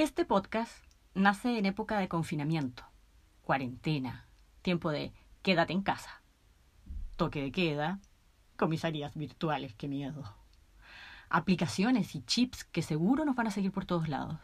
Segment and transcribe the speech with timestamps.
[0.00, 0.72] Este podcast
[1.12, 2.84] nace en época de confinamiento,
[3.42, 4.26] cuarentena,
[4.62, 6.22] tiempo de quédate en casa,
[7.16, 8.00] toque de queda,
[8.56, 10.24] comisarías virtuales, qué miedo.
[11.28, 14.40] Aplicaciones y chips que seguro nos van a seguir por todos lados.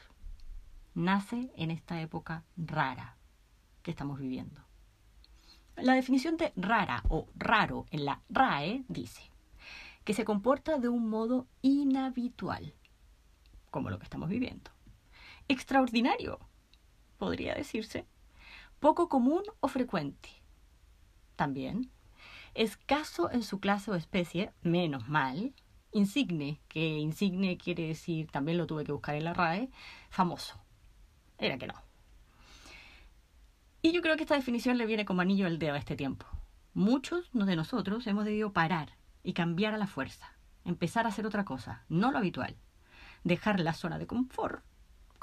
[0.92, 3.17] Nace en esta época rara
[3.83, 4.61] que estamos viviendo.
[5.77, 9.23] La definición de rara o raro en la RAE dice
[10.04, 12.75] que se comporta de un modo inhabitual,
[13.71, 14.76] como lo que estamos viviendo.
[15.49, 16.41] Extraordinario,
[17.18, 18.06] podría decirse.
[18.80, 20.28] Poco común o frecuente.
[21.36, 21.91] También.
[22.55, 25.55] Escaso en su clase o especie, menos mal.
[25.92, 29.70] Insigne, que insigne quiere decir, también lo tuve que buscar en la RAE,
[30.10, 30.59] famoso.
[31.38, 31.74] Era que no.
[33.83, 36.27] Y yo creo que esta definición le viene como anillo al dedo a este tiempo.
[36.74, 41.44] Muchos de nosotros hemos debido parar y cambiar a la fuerza, empezar a hacer otra
[41.44, 42.56] cosa, no lo habitual,
[43.24, 44.64] dejar la zona de confort,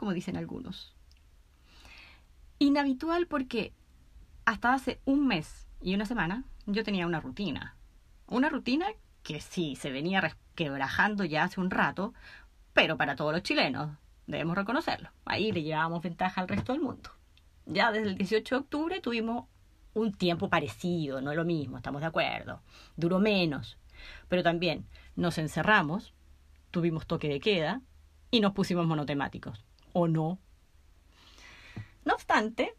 [0.03, 0.93] como dicen algunos.
[2.59, 3.71] Inhabitual porque
[4.43, 7.77] hasta hace un mes y una semana yo tenía una rutina.
[8.27, 8.87] Una rutina
[9.23, 12.13] que sí se venía quebrajando ya hace un rato,
[12.73, 13.91] pero para todos los chilenos,
[14.27, 15.09] debemos reconocerlo.
[15.23, 17.09] Ahí le llevábamos ventaja al resto del mundo.
[17.65, 19.45] Ya desde el 18 de octubre tuvimos
[19.93, 22.61] un tiempo parecido, no es lo mismo, estamos de acuerdo.
[22.97, 23.77] Duró menos,
[24.27, 26.13] pero también nos encerramos,
[26.71, 27.81] tuvimos toque de queda
[28.33, 29.63] y nos pusimos monotemáticos,
[29.93, 30.39] ¿o no?
[32.05, 32.75] No obstante,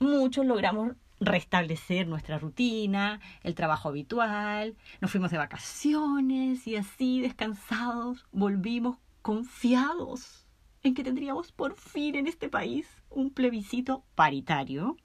[0.00, 8.26] muchos logramos restablecer nuestra rutina, el trabajo habitual, nos fuimos de vacaciones y así descansados
[8.32, 10.46] volvimos confiados
[10.82, 14.96] en que tendríamos por fin en este país un plebiscito paritario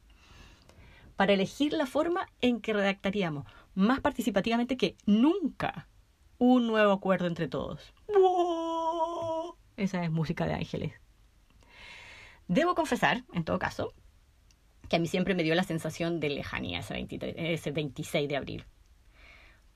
[1.18, 5.88] para elegir la forma en que redactaríamos más participativamente que nunca
[6.38, 7.94] un nuevo acuerdo entre todos.
[9.78, 10.94] Esa es música de ángeles.
[12.48, 13.94] Debo confesar, en todo caso,
[14.88, 18.66] que a mí siempre me dio la sensación de lejanía ese, ese 26 de abril.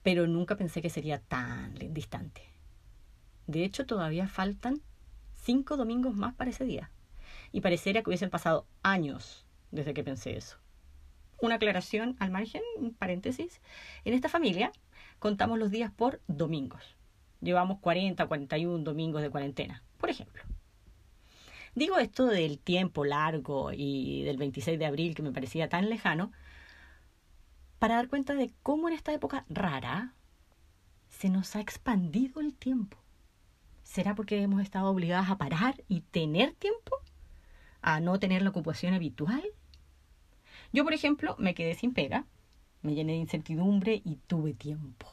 [0.03, 2.43] Pero nunca pensé que sería tan distante.
[3.47, 4.81] De hecho, todavía faltan
[5.35, 6.91] cinco domingos más para ese día.
[7.51, 10.57] Y parecería que hubiesen pasado años desde que pensé eso.
[11.41, 13.61] Una aclaración al margen, un paréntesis.
[14.05, 14.71] En esta familia
[15.17, 16.95] contamos los días por domingos.
[17.41, 20.43] Llevamos 40, 41 domingos de cuarentena, por ejemplo.
[21.75, 26.31] Digo esto del tiempo largo y del 26 de abril que me parecía tan lejano,
[27.77, 30.13] para dar cuenta de cómo en esta época rara
[31.09, 32.97] se nos ha expandido el tiempo.
[33.83, 36.97] ¿Será porque hemos estado obligadas a parar y tener tiempo?
[37.81, 39.43] ¿A no tener la ocupación habitual?
[40.71, 42.25] Yo, por ejemplo, me quedé sin pega,
[42.81, 45.07] me llené de incertidumbre y tuve tiempo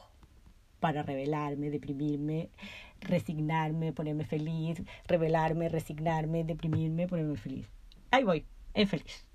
[0.79, 2.49] para revelarme, deprimirme,
[3.01, 7.69] resignarme, ponerme feliz, revelarme, resignarme, deprimirme, ponerme feliz.
[8.11, 9.27] Ahí voy, en feliz.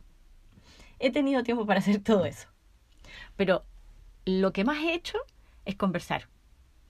[0.98, 2.48] He tenido tiempo para hacer todo eso.
[3.36, 3.64] Pero
[4.24, 5.18] lo que más he hecho
[5.64, 6.28] es conversar.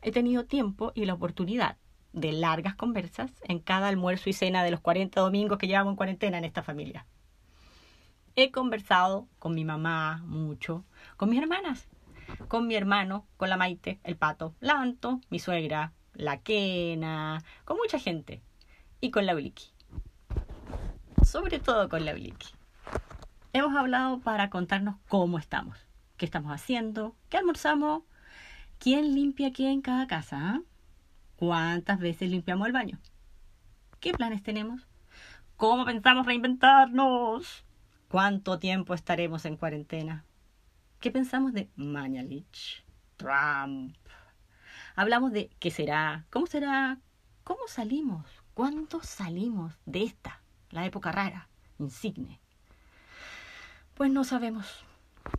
[0.03, 1.77] He tenido tiempo y la oportunidad
[2.13, 5.97] de largas conversas en cada almuerzo y cena de los 40 domingos que llevamos en
[5.97, 7.07] cuarentena en esta familia.
[8.35, 10.85] He conversado con mi mamá mucho,
[11.17, 11.89] con mis hermanas,
[12.49, 17.77] con mi hermano, con la Maite, el pato, la Anto, mi suegra, la Kena, con
[17.77, 18.43] mucha gente.
[19.01, 19.71] Y con la Bliki.
[21.25, 22.49] Sobre todo con la Bliki.
[23.53, 25.77] Hemos hablado para contarnos cómo estamos,
[26.17, 28.03] qué estamos haciendo, qué almorzamos,
[28.79, 30.61] quién limpia qué en cada casa, ¿ah?
[31.37, 32.99] cuántas veces limpiamos el baño,
[34.01, 34.89] qué planes tenemos,
[35.57, 37.65] cómo pensamos reinventarnos,
[38.09, 40.25] cuánto tiempo estaremos en cuarentena.
[40.99, 42.85] ¿Qué pensamos de Mañalich,
[43.17, 43.97] Trump,
[44.95, 46.99] Hablamos de qué será, cómo será,
[47.45, 51.49] cómo salimos, cuándo salimos de esta, la época rara,
[51.79, 52.41] insigne.
[53.95, 54.85] Pues no sabemos.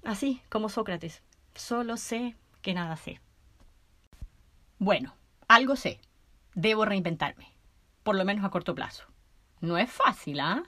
[0.04, 1.22] Así como Sócrates,
[1.54, 3.20] solo sé que nada sé.
[4.80, 5.16] Bueno,
[5.48, 6.00] algo sé.
[6.56, 7.48] Debo reinventarme,
[8.04, 9.06] por lo menos a corto plazo.
[9.62, 10.64] No es fácil, ¿ah?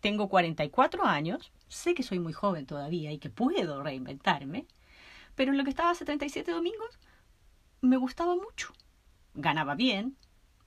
[0.00, 4.66] Tengo 44 años, sé que soy muy joven todavía y que puedo reinventarme,
[5.34, 6.98] pero en lo que estaba hace 37 domingos
[7.80, 8.72] me gustaba mucho.
[9.34, 10.16] Ganaba bien,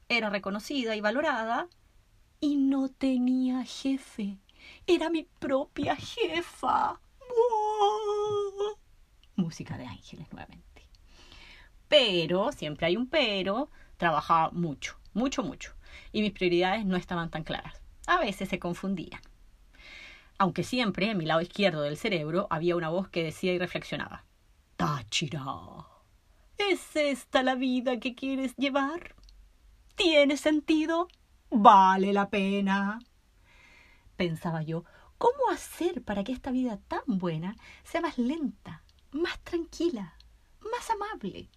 [0.10, 1.68] era reconocida y valorada
[2.40, 4.38] y no tenía jefe.
[4.88, 7.00] Era mi propia jefa.
[9.36, 10.88] Música de ángeles nuevamente.
[11.88, 15.74] Pero, siempre hay un pero, trabajaba mucho, mucho, mucho.
[16.12, 17.82] Y mis prioridades no estaban tan claras.
[18.08, 19.22] A veces se confundían.
[20.38, 24.24] Aunque siempre en mi lado izquierdo del cerebro había una voz que decía y reflexionaba.
[24.76, 25.44] Táchira
[26.70, 29.16] ¿Es esta la vida que quieres llevar?
[29.96, 31.08] ¿Tiene sentido?
[31.50, 33.00] ¿Vale la pena?
[34.16, 34.84] pensaba yo,
[35.18, 40.16] ¿cómo hacer para que esta vida tan buena sea más lenta, más tranquila,
[40.60, 41.50] más amable?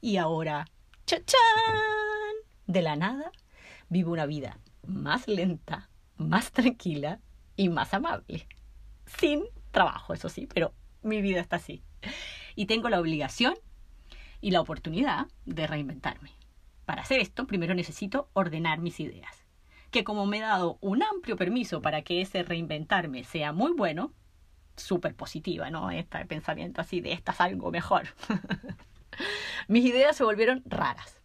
[0.00, 0.66] Y ahora,
[1.04, 1.36] ¡chachán!
[2.68, 3.32] De la nada,
[3.88, 7.20] vivo una vida más lenta, más tranquila
[7.56, 8.46] y más amable.
[9.18, 9.42] Sin
[9.72, 10.72] trabajo, eso sí, pero
[11.02, 11.82] mi vida está así.
[12.54, 13.54] Y tengo la obligación
[14.42, 16.32] y la oportunidad de reinventarme.
[16.84, 19.46] Para hacer esto, primero necesito ordenar mis ideas.
[19.90, 24.12] Que como me he dado un amplio permiso para que ese reinventarme sea muy bueno,
[24.76, 25.90] súper positiva, ¿no?
[25.90, 28.08] Este pensamiento así de esta es algo mejor.
[29.68, 31.20] mis ideas se volvieron raras.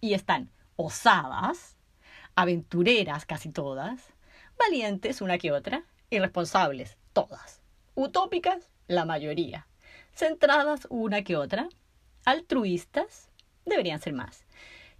[0.00, 1.76] Y están osadas,
[2.36, 4.14] aventureras casi todas,
[4.58, 7.62] valientes una que otra, irresponsables todas,
[7.94, 9.66] utópicas la mayoría,
[10.12, 11.68] centradas una que otra,
[12.24, 13.30] altruistas,
[13.64, 14.44] deberían ser más,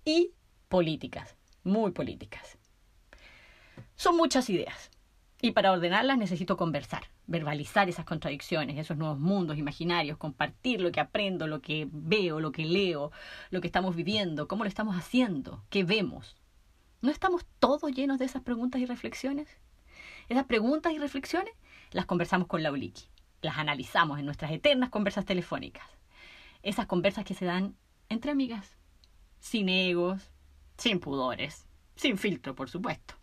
[0.05, 0.33] y
[0.69, 2.59] políticas, muy políticas.
[3.95, 4.91] Son muchas ideas.
[5.41, 11.01] Y para ordenarlas necesito conversar, verbalizar esas contradicciones, esos nuevos mundos imaginarios, compartir lo que
[11.01, 13.11] aprendo, lo que veo, lo que leo,
[13.51, 16.37] lo que estamos viviendo, cómo lo estamos haciendo, qué vemos.
[17.01, 19.49] ¿No estamos todos llenos de esas preguntas y reflexiones?
[20.29, 21.53] Esas preguntas y reflexiones
[21.91, 23.09] las conversamos con Lauliki,
[23.41, 25.87] las analizamos en nuestras eternas conversas telefónicas.
[26.63, 27.77] Esas conversas que se dan
[28.09, 28.77] entre amigas,
[29.41, 30.31] sin egos,
[30.77, 31.67] sin pudores,
[31.97, 33.15] sin filtro, por supuesto.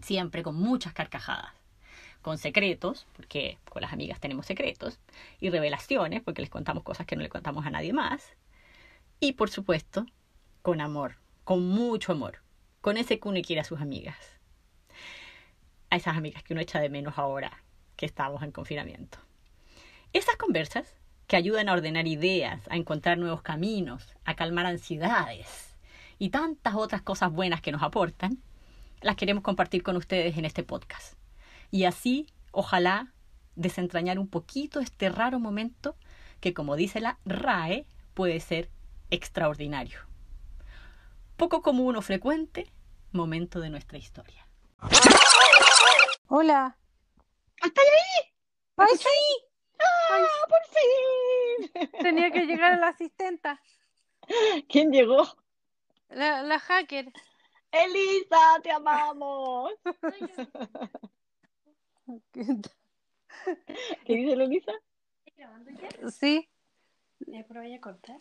[0.00, 1.52] Siempre con muchas carcajadas,
[2.22, 5.00] con secretos, porque con las amigas tenemos secretos,
[5.40, 8.36] y revelaciones, porque les contamos cosas que no le contamos a nadie más.
[9.18, 10.06] Y por supuesto,
[10.62, 12.42] con amor, con mucho amor,
[12.80, 14.16] con ese que uno quiere a sus amigas.
[15.90, 17.62] A esas amigas que uno echa de menos ahora
[17.96, 19.18] que estamos en confinamiento.
[20.12, 20.94] Esas conversas
[21.26, 25.76] que ayudan a ordenar ideas, a encontrar nuevos caminos, a calmar ansiedades
[26.18, 28.38] y tantas otras cosas buenas que nos aportan,
[29.00, 31.14] las queremos compartir con ustedes en este podcast.
[31.70, 33.12] Y así, ojalá,
[33.56, 35.96] desentrañar un poquito este raro momento
[36.40, 38.70] que, como dice la RAE, puede ser
[39.10, 40.00] extraordinario.
[41.36, 42.70] Poco común o frecuente,
[43.12, 44.46] momento de nuestra historia.
[46.28, 46.76] Hola.
[47.60, 48.32] ¿Hasta ahí?
[48.76, 49.45] ¡Ay, sí!
[49.78, 51.90] ¡Ah, por fin!
[52.02, 53.60] Tenía que llegar la asistenta,
[54.68, 55.22] ¿Quién llegó?
[56.08, 57.12] la, la hacker.
[57.70, 59.72] Elisa, te amamos.
[64.04, 64.72] ¿Qué dice la Elisa?
[66.10, 66.48] Sí,
[67.20, 68.20] ¿Después vaya a cortar?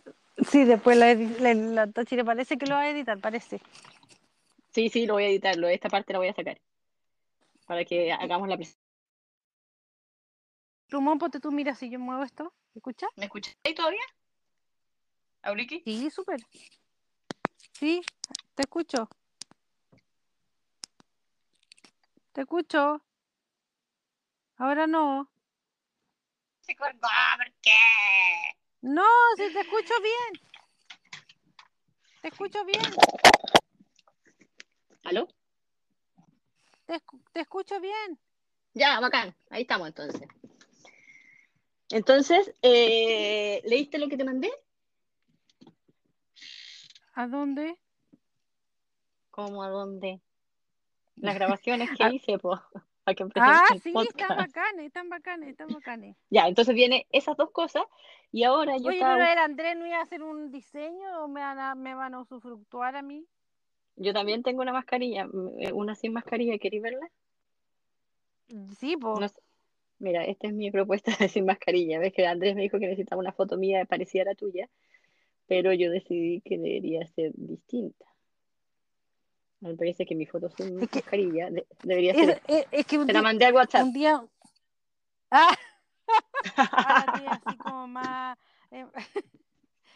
[0.49, 3.61] sí, después la, la, la parece que lo va a editar, parece.
[4.71, 5.67] Sí, sí, lo voy a editarlo.
[5.67, 6.59] Esta parte la voy a sacar.
[7.65, 8.84] Para que hagamos la presentación.
[10.87, 13.07] Plumón, ponte tú, mira, si yo muevo esto, ¿escucha?
[13.15, 14.03] ¿Me escuchas ahí todavía?
[15.41, 15.81] ¿Auriki?
[15.83, 16.39] Sí, súper.
[17.73, 18.01] Sí,
[18.53, 19.09] te escucho.
[22.33, 23.01] Te escucho.
[24.57, 25.29] Ahora no.
[26.61, 27.71] Se cortó, ¿por qué?
[28.81, 29.03] No,
[29.37, 30.41] si te escucho bien.
[32.21, 32.81] Te escucho bien.
[35.03, 35.27] ¿Aló?
[36.85, 37.01] Te,
[37.33, 38.19] te escucho bien.
[38.73, 39.35] Ya, bacán.
[39.49, 40.27] Ahí estamos entonces.
[41.95, 44.51] Entonces, eh, ¿leíste lo que te mandé?
[47.13, 47.77] ¿A dónde?
[49.31, 50.19] ¿Cómo a dónde?
[51.15, 52.11] Las grabaciones que Ah.
[52.11, 52.59] hice, pues,
[53.05, 54.19] para que Ah, sí, podcast.
[54.19, 56.17] están bacanes, están bacanes, están bacanes.
[56.29, 57.83] Ya, entonces viene esas dos cosas
[58.33, 61.29] y ahora yo Oye, estaba pero el Andrés no iba a hacer un diseño o
[61.29, 63.25] me van a, me van a usufructuar a mí.
[63.95, 65.29] Yo también tengo una mascarilla,
[65.59, 67.09] eh, una sin mascarilla, ¿queréis verla?
[68.77, 69.17] Sí, pues.
[69.17, 69.44] No sé.
[69.99, 71.99] Mira, esta es mi propuesta de sin mascarilla.
[71.99, 74.69] Ves que Andrés me dijo que necesitaba una foto mía parecida a la tuya,
[75.47, 78.05] pero yo decidí que debería ser distinta.
[79.61, 82.41] Me parece que mi foto sin Es mascarilla de- debería Es, ser.
[82.47, 83.83] es- es que Te la mandé al WhatsApp.
[83.83, 84.23] un día.
[85.31, 85.55] Ah,
[87.15, 88.37] tiene así como más.
[88.71, 88.85] eh,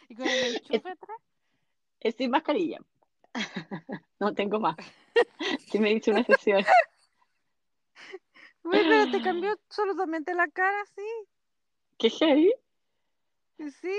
[0.08, 1.18] y con el enchufe atrás.
[2.00, 2.80] Es sin mascarilla.
[4.18, 4.76] No tengo más.
[5.70, 6.64] Que me hice una sesión.
[8.62, 11.02] Uy, pero te cambió absolutamente la cara, sí.
[11.98, 12.52] Qué heavy.
[13.80, 13.96] Sí.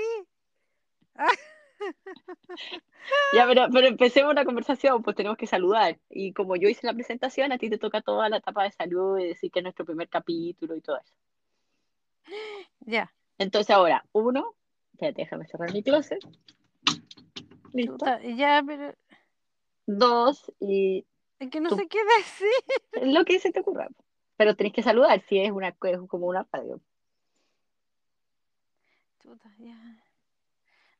[3.32, 5.98] Ya, pero, pero empecemos una conversación, pues tenemos que saludar.
[6.10, 9.18] Y como yo hice la presentación, a ti te toca toda la etapa de salud
[9.18, 11.14] y decir que es nuestro primer capítulo y todo eso.
[12.80, 13.12] Ya.
[13.38, 14.54] Entonces ahora, uno,
[14.94, 16.20] espérate, déjame cerrar mi closet.
[17.72, 18.06] Listo.
[18.36, 18.94] Ya, pero.
[19.86, 21.04] Dos, y
[21.40, 23.12] Es que no Tú- sé qué decir.
[23.12, 23.88] lo que se te ocurra.
[24.42, 25.76] Pero tenés que saludar si es una es
[26.08, 26.80] como una radio.
[29.20, 29.78] Chuta, ya.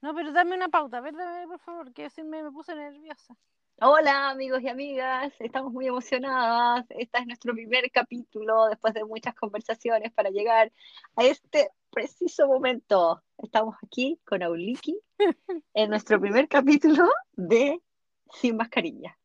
[0.01, 2.73] No, pero dame una pauta, a ver, dame, por favor, que así me, me puse
[2.77, 3.37] nerviosa.
[3.81, 6.87] Hola amigos y amigas, estamos muy emocionadas.
[6.91, 10.71] Este es nuestro primer capítulo después de muchas conversaciones para llegar
[11.17, 13.25] a este preciso momento.
[13.39, 15.01] Estamos aquí con Auliki
[15.75, 17.83] en nuestro primer capítulo de
[18.31, 19.19] Sin Mascarilla.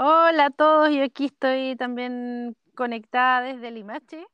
[0.00, 4.24] Hola a todos, yo aquí estoy también conectada desde Limache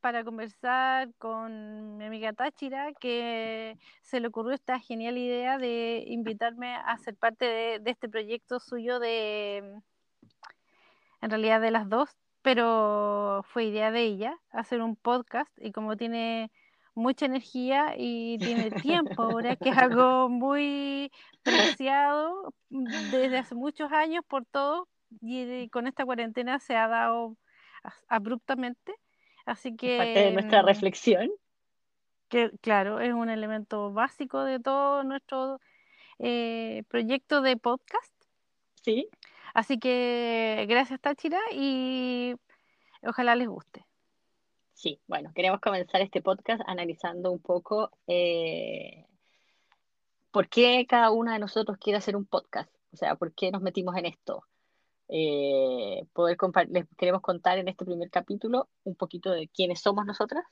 [0.00, 6.74] para conversar con mi amiga Táchira, que se le ocurrió esta genial idea de invitarme
[6.74, 9.56] a ser parte de, de este proyecto suyo de,
[11.22, 12.10] en realidad de las dos,
[12.42, 16.52] pero fue idea de ella, hacer un podcast y como tiene
[16.94, 21.10] mucha energía y tiene tiempo ahora, que es algo muy
[21.42, 24.88] preciado desde hace muchos años por todo
[25.20, 27.36] y con esta cuarentena se ha dado
[28.08, 28.94] abruptamente
[29.44, 29.98] Así que...
[29.98, 31.30] Parte de nuestra mm, reflexión.
[32.28, 35.60] Que, claro, es un elemento básico de todo nuestro
[36.18, 38.12] eh, proyecto de podcast.
[38.82, 39.08] Sí.
[39.52, 42.34] Así que gracias, Táchira, y
[43.02, 43.84] ojalá les guste.
[44.74, 49.06] Sí, bueno, queremos comenzar este podcast analizando un poco eh,
[50.30, 52.70] por qué cada una de nosotros quiere hacer un podcast.
[52.92, 54.44] O sea, por qué nos metimos en esto
[55.08, 56.36] eh, poder
[56.70, 60.44] les queremos contar en este primer capítulo un poquito de quiénes somos nosotras.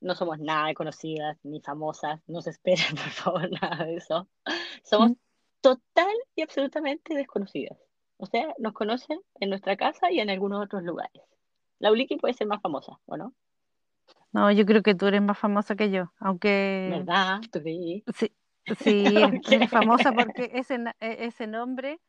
[0.00, 4.28] No somos nada conocidas ni famosas, no se esperen por favor nada de eso.
[4.82, 5.12] Somos
[5.60, 7.78] total y absolutamente desconocidas.
[8.18, 11.22] O sea, nos conocen en nuestra casa y en algunos otros lugares.
[11.82, 13.34] La Uliki puede ser más famosa, ¿o no?
[14.30, 16.88] No, yo creo que tú eres más famosa que yo, aunque...
[16.90, 17.40] ¿Verdad?
[17.50, 18.32] ¿Tú sí,
[18.78, 19.04] sí,
[19.42, 22.00] sí eres famosa porque ese, e, ese nombre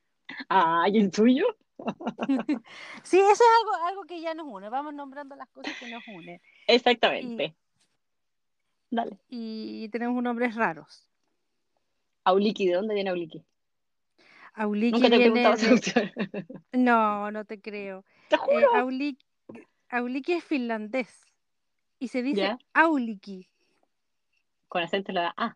[0.48, 1.46] Ah, ¿y el tuyo?
[3.04, 4.70] sí, eso es algo, algo que ya nos une.
[4.70, 6.40] Vamos nombrando las cosas que nos unen.
[6.68, 7.44] Exactamente.
[7.44, 9.18] Y, Dale.
[9.28, 11.10] Y tenemos nombres raros.
[12.26, 13.44] Auliki, ¿de dónde viene Auliki?
[14.54, 16.46] Auliki Nunca te de...
[16.74, 18.06] No, no te creo.
[18.30, 18.60] ¿Te juro?
[18.60, 19.26] Eh, Auliki,
[19.94, 21.32] Auliki, es finlandés
[22.00, 23.48] y se dice Auliki.
[24.68, 25.56] Con acento la A.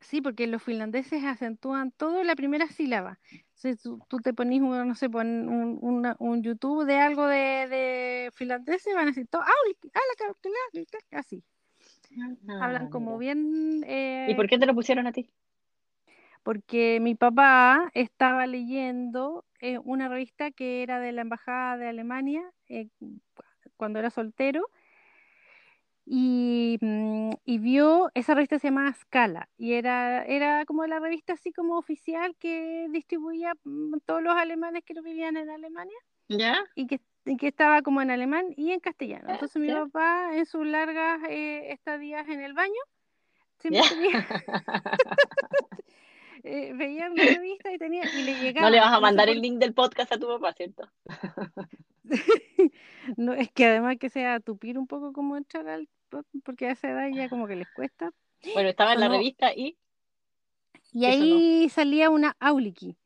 [0.00, 3.18] Sí, porque los finlandeses acentúan todo la primera sílaba.
[3.54, 8.84] Si tú, te pones, no sé, pon un, un, YouTube de algo de, de finlandés,
[8.94, 9.42] van a decir todo,
[11.12, 11.42] así.
[12.48, 13.82] Ah, Hablan como bien...
[14.28, 15.30] ¿Y por qué te lo pusieron a ti?
[16.42, 22.42] Porque mi papá estaba leyendo eh, una revista que era de la Embajada de Alemania
[22.68, 22.88] eh,
[23.76, 24.68] cuando era soltero
[26.10, 31.52] Mm, y, vio, esa revista se llamaba Scala y era, era como la revista así
[31.52, 35.98] como oficial que distribuía mm, todos los alemanes que no vivían en Alemania.
[36.28, 36.58] ¿Ya?
[36.74, 37.00] Y que,
[37.38, 39.28] que estaba como en alemán y en castellano.
[39.30, 42.80] Entonces mi papá en sus largas eh, estadías en el baño
[43.58, 43.82] siempre
[46.48, 48.66] eh, veía una revista y tenía y le llegaba.
[48.66, 50.88] No le vas a mandar el link del podcast a tu papá, ¿cierto?
[53.16, 55.88] no, es que además que sea tupir un poco como entrar al
[56.44, 58.12] porque a esa edad ya como que les cuesta.
[58.54, 59.76] Bueno, estaba en la revista y...
[60.92, 62.96] Y ahí salía una Auliki.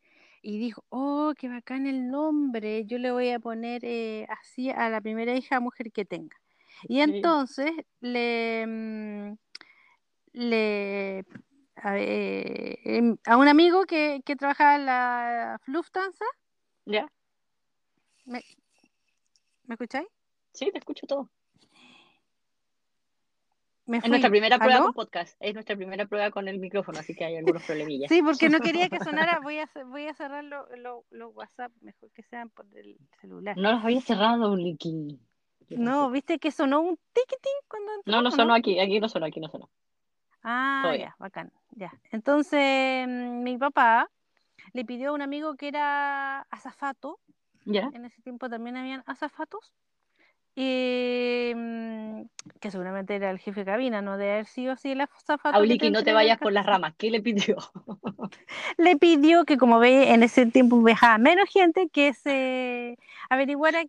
[0.40, 4.88] Y dijo, oh, qué bacán el nombre, yo le voy a poner eh, así a
[4.88, 6.36] la primera hija mujer que tenga.
[6.88, 7.70] Y entonces
[8.00, 9.34] le, mm,
[11.84, 16.24] le em, a, un amigo que, que, trabajaba en la Lufthansa.
[16.86, 17.10] ¿Ya?
[18.24, 18.42] ¿Me,
[19.64, 20.06] ¿Me escucháis?
[20.52, 21.30] Sí, te escucho todo.
[23.86, 25.36] Es nuestra primera prueba con podcast.
[25.40, 28.08] Es nuestra primera prueba con el micrófono, así que hay algunos problemillas.
[28.08, 29.40] Sí, porque no quería que sonara.
[29.40, 33.56] Voy a, voy a cerrar los lo, lo WhatsApp, mejor que sean por el celular.
[33.56, 35.18] No los había cerrado, Licky.
[35.70, 38.12] No, viste que sonó un tiquitín cuando entró.
[38.12, 39.68] No, no sonó aquí, aquí no sonó, aquí no sonó.
[40.42, 41.52] Ah, ya, bacán.
[41.70, 41.92] Ya.
[42.10, 44.08] Entonces, mm, mi papá
[44.72, 47.18] le pidió a un amigo que era azafato.
[47.64, 47.90] ¿Ya?
[47.94, 49.72] En ese tiempo también habían azafatos
[50.54, 52.22] y mm,
[52.60, 55.56] que seguramente era el jefe de cabina, no de haber sido así la zapato.
[55.56, 57.56] Auliki, no te vayas por las ramas, ¿qué le pidió?
[58.78, 62.98] le pidió que como ve en ese tiempo viajaba menos gente, que se
[63.30, 63.84] averiguara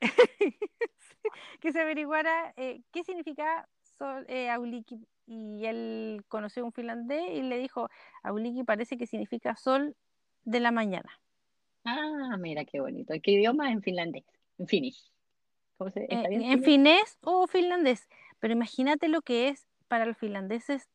[1.60, 3.68] que se averiguara eh, qué significa
[4.00, 7.88] sol, eh, Auliki y él conoció a un finlandés y le dijo,
[8.22, 9.94] Auliki parece que significa sol
[10.44, 11.20] de la mañana.
[11.84, 13.14] Ah, mira qué bonito.
[13.22, 14.24] ¿Qué idioma en finlandés?
[14.58, 15.12] En finnish.
[15.94, 18.08] Eh, en finés o finlandés.
[18.38, 20.88] Pero imagínate lo que es para los finlandeses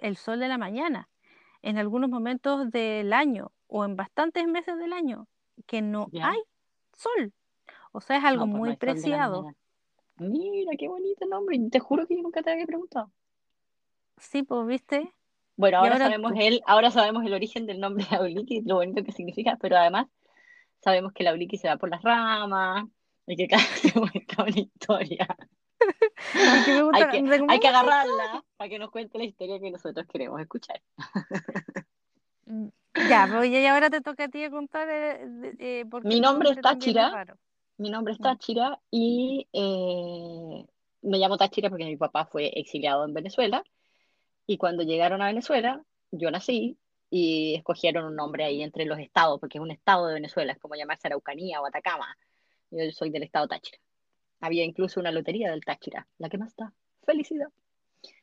[0.00, 1.08] el sol de la mañana.
[1.62, 5.26] En algunos momentos del año o en bastantes meses del año
[5.66, 6.38] que no hay
[6.94, 7.32] sol.
[7.92, 9.50] O sea, es algo pues muy preciado.
[10.16, 11.58] Mira, qué bonito nombre.
[11.70, 13.10] Te juro que yo nunca te había preguntado.
[14.18, 15.12] Sí, pues, ¿viste?
[15.56, 16.40] Bueno, ahora, ahora sabemos tú.
[16.40, 20.06] el, ahora sabemos el origen del nombre de Auliki, lo bonito que significa, pero además
[20.80, 22.84] sabemos que la Auliki se va por las ramas
[23.26, 25.26] y que cada vez se cuenta una historia.
[26.34, 29.70] Y que me gusta, Hay que, hay agarrarla para que nos cuente la historia que
[29.70, 30.80] nosotros queremos escuchar.
[33.08, 37.36] Ya, pues y ahora te toca a ti contar eh, eh, Mi nombre es Táchira.
[37.78, 38.22] Mi nombre es Mm.
[38.22, 40.66] Táchira y eh,
[41.02, 43.64] me llamo Táchira porque mi papá fue exiliado en Venezuela
[44.46, 46.78] y cuando llegaron a Venezuela yo nací
[47.10, 50.58] y escogieron un nombre ahí entre los estados porque es un estado de Venezuela, es
[50.58, 52.16] como llamarse Araucanía o Atacama.
[52.70, 53.78] Yo soy del estado Táchira.
[54.40, 56.72] Había incluso una lotería del Táchira, la que más da
[57.04, 57.48] felicidad.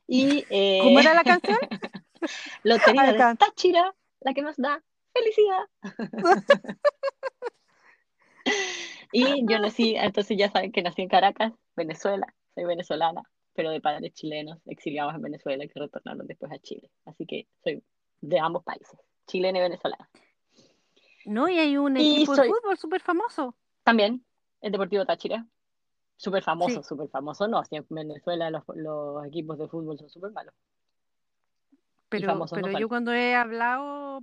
[0.08, 1.58] Y eh, ¿Cómo era la canción?
[2.63, 4.81] lotería Ay, de can- Táchira, la que más da
[5.13, 5.60] felicidad.
[9.12, 13.82] Y yo nací, entonces ya saben que nací en Caracas, Venezuela, soy venezolana, pero de
[13.82, 16.89] padres chilenos, exiliados en Venezuela que retornaron después a Chile.
[17.06, 17.84] Así que soy
[18.22, 20.10] de ambos países, chilena y venezolana.
[21.25, 23.56] No, y hay un Y equipo soy- de fútbol súper famoso.
[23.84, 24.24] También
[24.62, 25.46] el Deportivo Táchira,
[26.15, 26.88] súper famoso, Sí.
[26.88, 30.53] súper famoso, no, si en Venezuela los, los equipos de fútbol son súper malos.
[32.10, 34.20] Pero, no pero yo cuando he hablado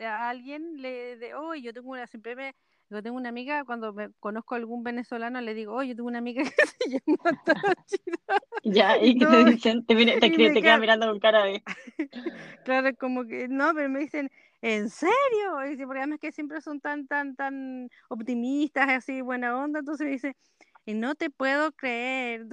[0.00, 2.54] a alguien, le de, oh, yo tengo una, siempre me,
[2.90, 6.08] yo tengo una amiga, cuando me conozco a algún venezolano, le digo, oh, yo tengo
[6.08, 8.18] una amiga que se llama Táchira.
[8.64, 9.94] Ya, y que te dicen, te,
[10.32, 11.62] queda- quedan mirando con cara de...
[12.64, 14.30] Claro, como que, no, pero me dicen,
[14.62, 15.64] ¿en serio?
[15.66, 20.04] Y dice, porque además que siempre son tan, tan, tan optimistas, así, buena onda, entonces
[20.04, 20.36] me dice,
[20.84, 22.46] y no te puedo creer.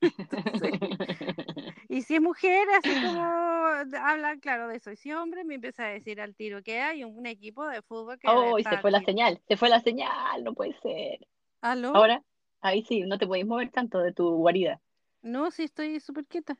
[1.88, 4.92] Y si es mujer, así como habla, claro, de eso.
[4.92, 7.80] Y si es hombre, me empieza a decir al tiro que hay un equipo de
[7.82, 11.26] fútbol que Oh, y se fue la señal, se fue la señal, no puede ser.
[11.62, 11.96] ¿Aló?
[11.96, 12.22] Ahora,
[12.60, 14.80] ahí sí, no te podéis mover tanto de tu guarida.
[15.22, 16.58] No, sí estoy súper quieta.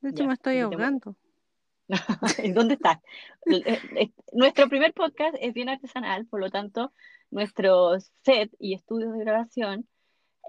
[0.00, 1.14] De hecho, Ya, me estoy ahogando.
[2.38, 2.98] ¿En ¿Dónde estás?
[3.46, 6.92] Eh, eh, Nuestro primer podcast es bien artesanal, por lo tanto,
[7.30, 9.88] nuestros set y estudios de grabación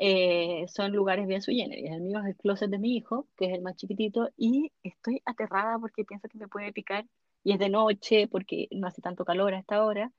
[0.02, 1.92] eh, son lugares bien sui generis.
[1.92, 5.22] El mío es el closet de mi hijo, que es el más chiquitito, y estoy
[5.26, 7.06] aterrada porque pienso que me puede picar.
[7.44, 10.10] Y es de noche porque no hace tanto calor a esta hora.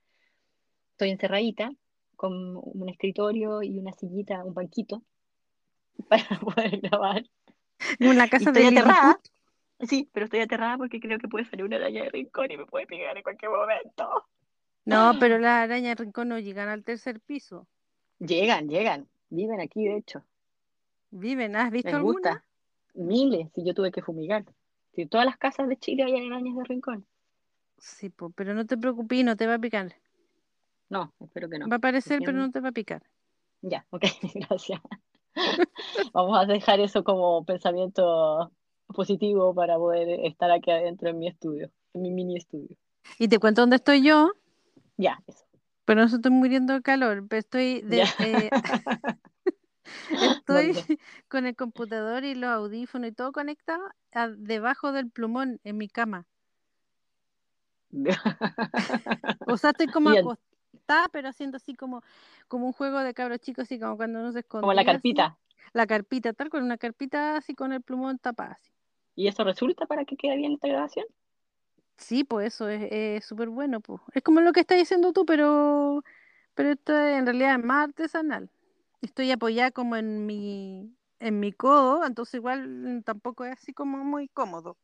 [0.93, 1.73] Estoy encerradita
[2.15, 5.03] con un escritorio y una sillita, un banquito
[6.09, 7.25] para poder grabar.
[7.99, 9.19] Y casa estoy de aterrada.
[9.81, 12.67] Sí, pero estoy aterrada porque creo que puede salir una araña de rincón y me
[12.67, 14.27] puede pegar en cualquier momento.
[14.85, 17.67] No, pero las arañas de rincón no llegan al tercer piso.
[18.19, 19.09] Llegan, llegan.
[19.31, 20.23] Viven aquí, de hecho.
[21.11, 22.15] Viven, ¿has visto Les alguna?
[22.15, 22.45] gusta.
[22.95, 24.45] Miles, si yo tuve que fumigar.
[24.95, 27.07] Si todas las casas de Chile hay arañas de rincón.
[27.79, 29.95] Sí, po, pero no te preocupes, no te va a picar.
[30.89, 31.69] No, espero que no.
[31.69, 33.03] Va a aparecer, pero no te va a picar.
[33.63, 34.03] Ya, ok,
[34.35, 34.81] gracias.
[36.13, 38.51] Vamos a dejar eso como pensamiento
[38.89, 42.77] positivo para poder estar aquí adentro en mi estudio, en mi mini estudio.
[43.19, 44.33] Y te cuento dónde estoy yo,
[44.97, 45.45] Ya, eso.
[45.91, 47.27] Pero no estoy muriendo de calor.
[47.29, 48.51] pero Estoy de, eh,
[50.21, 50.99] Estoy ¿Dónde?
[51.27, 55.89] con el computador y los audífonos y todo conectado a- debajo del plumón en mi
[55.89, 56.29] cama.
[59.49, 62.05] O sea, estoy como el- acostada, pero haciendo así como,
[62.47, 64.63] como un juego de cabros chicos, así como cuando uno se esconde.
[64.63, 65.37] Como la carpita.
[65.73, 68.53] La carpita, tal, con una carpita así con el plumón tapada.
[68.53, 68.71] Así.
[69.17, 71.07] ¿Y eso resulta para que quede bien esta grabación?
[72.01, 73.81] Sí, pues eso es súper bueno.
[73.81, 74.01] Pues.
[74.15, 76.03] Es como lo que estás diciendo tú, pero,
[76.55, 78.51] pero esto es- en realidad es más artesanal.
[79.03, 83.99] Estoy apoyada como en mi, en mi codo, entonces igual mm, tampoco es así como
[84.05, 84.79] muy cómodo.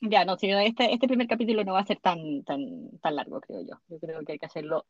[0.00, 2.60] Ya, no, si no, este, este primer capítulo no va a ser tan, tan,
[3.00, 3.80] tan largo, creo yo.
[3.88, 4.86] Yo creo que hay que hacerlo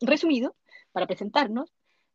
[0.00, 0.56] resumido
[0.92, 1.70] para presentarnos.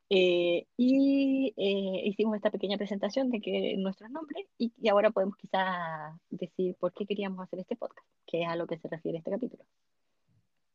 [0.09, 6.19] Eh, y eh, hicimos esta pequeña presentación de que nuestros nombres y, ahora podemos quizás
[6.31, 9.29] decir por qué queríamos hacer este podcast, que es a lo que se refiere este
[9.29, 9.63] capítulo.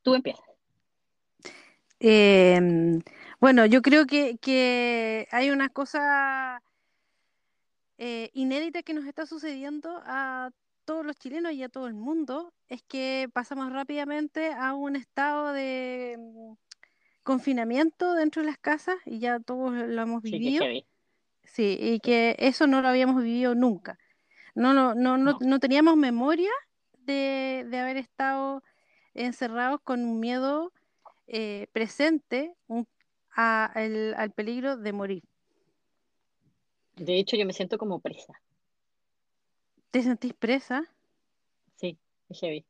[0.03, 0.45] Tú empiezas.
[1.99, 3.01] Em,
[3.41, 6.63] bueno, yo creo que, que hay una cosa
[7.99, 10.51] eh, inédita que nos está sucediendo a
[10.85, 15.53] todos los chilenos y a todo el mundo, es que pasamos rápidamente a un estado
[15.53, 16.19] de
[17.25, 20.65] confinamiento dentro de las casas y ya todos lo hemos Sí, vivido.
[20.65, 20.87] heavy.
[21.43, 23.99] Sí, y que eso no lo habíamos vivido nunca.
[24.55, 25.39] No, no, no, no, No.
[25.41, 26.51] no teníamos memoria
[27.01, 28.63] de, de haber estado
[29.15, 30.73] encerrados con un miedo
[31.27, 32.87] eh, presente un-
[33.35, 35.23] a el- al peligro de morir.
[36.97, 38.41] De hecho, yo me siento como presa.
[39.91, 40.85] ¿Te sentís presa?
[41.77, 42.65] Sí, es heavy.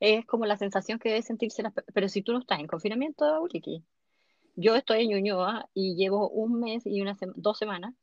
[0.00, 2.66] Es como la sensación que debe sentirse las pe- Pero si tú no estás en
[2.66, 3.82] confinamiento, Ulriki.
[4.56, 7.94] Yo estoy en Ñuñoa y llevo un mes y una sema- dos semanas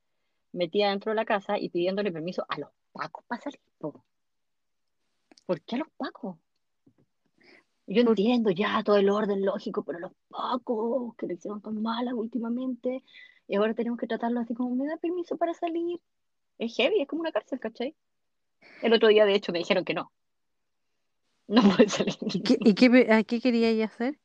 [0.51, 3.60] metida dentro de la casa y pidiéndole permiso a los pacos para salir.
[3.77, 4.03] po.
[5.45, 6.38] ¿Por qué a los pacos?
[7.88, 12.13] Yo entiendo ya todo el orden lógico, pero los pacos que le hicieron tan malas
[12.15, 13.03] últimamente
[13.47, 15.99] y ahora tenemos que tratarlo así como me da permiso para salir.
[16.58, 17.95] Es heavy, es como una cárcel, ¿cachai?
[18.81, 20.12] El otro día, de hecho, me dijeron que no.
[21.47, 22.15] No puedes salir.
[22.21, 24.17] ¿Y qué, y qué, a qué quería ella hacer?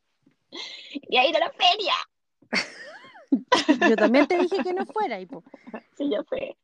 [0.92, 1.92] Y a ir a la feria.
[3.88, 5.18] Yo también te dije que no fuera.
[5.96, 6.56] Sí, ya sé.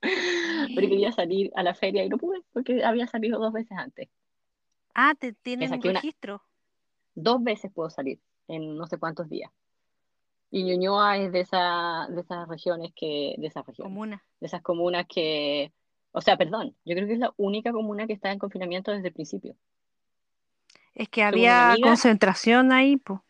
[0.00, 4.08] Pero quería salir a la feria y no pude porque había salido dos veces antes.
[4.94, 6.42] Ah, te tienen un una- registro.
[7.14, 9.50] Dos veces puedo salir en no sé cuántos días.
[10.50, 14.22] Y Ñuñoa es de, esa, de esas regiones que, de esas regiones, Comuna.
[14.40, 15.72] de esas comunas que,
[16.12, 19.08] o sea, perdón, yo creo que es la única comuna que está en confinamiento desde
[19.08, 19.56] el principio.
[20.94, 23.24] Es que había concentración ahí, po.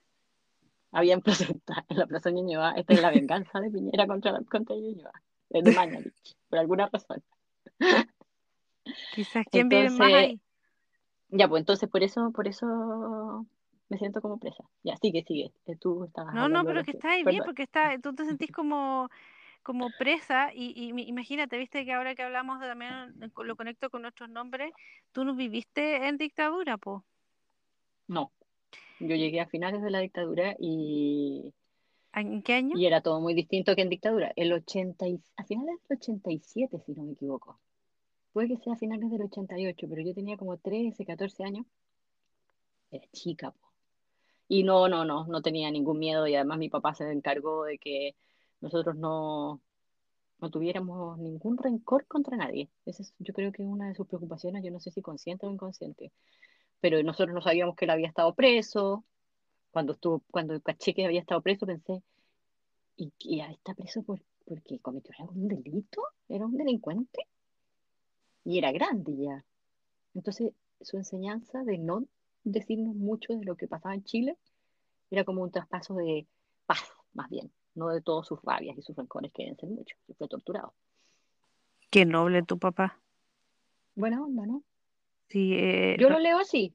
[0.92, 1.46] Había en, plaza,
[1.88, 5.12] en la Plaza Ñuñoa, esta es la venganza de Piñera contra, contra Ñuñoa,
[5.48, 7.22] desde Mañalich, por alguna razón.
[9.12, 10.40] Quizás quién vive más ahí.
[11.30, 13.46] Ya, pues entonces por eso, por eso
[13.88, 14.62] me siento como presa.
[14.82, 15.52] Ya, sigue, sigue.
[15.66, 18.52] que Tú estabas No, no, pero que está ahí bien, porque está, tú te sentís
[18.52, 19.08] como,
[19.62, 23.90] como presa y, y imagínate, viste que ahora que hablamos de también eh, lo conecto
[23.90, 24.72] con nuestros nombres,
[25.12, 27.04] tú no viviste en dictadura, po.
[28.06, 28.32] No,
[29.00, 31.52] yo llegué a finales de la dictadura y,
[32.12, 32.78] ¿En qué año?
[32.78, 34.32] y era todo muy distinto que en dictadura.
[34.36, 37.58] El 80 y- a finales del 87, si no me equivoco.
[38.32, 41.66] Puede que sea a finales del 88, pero yo tenía como 13, 14 años.
[42.90, 43.58] Era chica, po.
[44.48, 47.78] Y no, no, no, no tenía ningún miedo y además mi papá se encargó de
[47.78, 48.14] que
[48.60, 49.60] nosotros no,
[50.40, 52.68] no tuviéramos ningún rencor contra nadie.
[52.84, 55.46] Esa es, yo creo que es una de sus preocupaciones, yo no sé si consciente
[55.46, 56.12] o inconsciente.
[56.84, 59.06] Pero nosotros no sabíamos que él había estado preso.
[59.70, 62.02] Cuando estuvo, cuando caché que había estado preso, pensé,
[62.94, 66.02] ¿y, y está preso por, porque cometió algún delito?
[66.28, 67.26] ¿Era un delincuente?
[68.44, 69.42] Y era grande ya.
[70.12, 72.04] Entonces, su enseñanza de no
[72.42, 74.36] decirnos mucho de lo que pasaba en Chile
[75.10, 76.26] era como un traspaso de
[76.66, 76.82] paz,
[77.14, 79.98] más bien, no de todas sus rabias y sus rencores que deben ser muchos.
[80.18, 80.74] Fue torturado.
[81.88, 83.00] Qué noble tu papá.
[83.94, 84.62] Buena onda, ¿no?
[85.28, 86.74] Sí, eh, Yo lo leo así.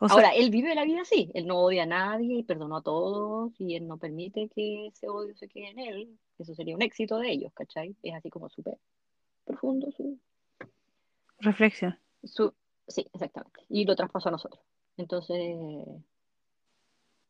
[0.00, 1.30] o sea, Ahora, él vive la vida así.
[1.34, 5.08] Él no odia a nadie y perdonó a todos y él no permite que ese
[5.08, 6.18] odio se quede en él.
[6.38, 7.96] Eso sería un éxito de ellos, ¿cachai?
[8.02, 8.78] Es así como súper
[9.44, 10.18] profundo su,
[11.40, 11.98] reflexión.
[12.24, 12.52] su...
[12.88, 13.60] Sí, exactamente.
[13.68, 14.62] Y lo traspasó a nosotros.
[14.96, 15.38] Entonces,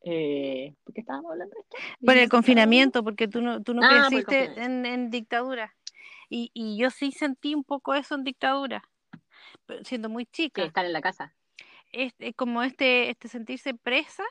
[0.03, 1.77] eh, ¿por qué estábamos hablando de esto?
[2.01, 5.75] Por el ¿Dijiste confinamiento, porque tú no, tú no Ah, creciste en, en dictadura.
[6.29, 8.83] Y, y yo sí sentí un poco eso en dictadura,
[9.85, 10.63] siendo muy chica.
[10.65, 11.35] estar en la casa.
[11.93, 14.25] Este, como este, este sentirse presa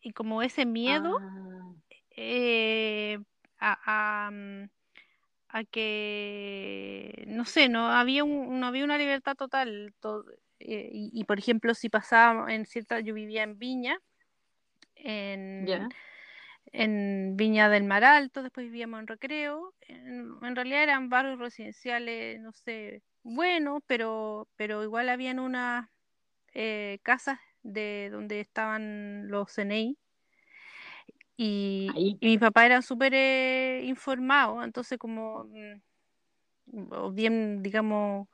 [0.00, 1.72] y como ese miedo Ah,
[2.18, 3.18] eh,
[3.58, 4.68] a, a, mm,
[5.48, 9.94] a que, no sé, no había, un- no había una libertad total.
[10.00, 10.24] to-
[10.60, 13.98] eh, y, y, por ejemplo, si pasaba en cierta, yo vivía en Viña,
[14.94, 15.66] en,
[16.72, 19.74] en Viña del Mar Alto, después vivíamos en Recreo.
[19.82, 23.02] En, en realidad eran barrios residenciales, no sé,
[23.34, 25.88] buenos, pero, pero igual habían unas
[26.54, 29.98] eh, casas de donde estaban los CNI.
[31.36, 32.20] Y, Ahí.
[32.20, 35.82] y mis papás eran súper eh, informados, entonces como, mm,
[36.92, 38.28] o bien, digamos,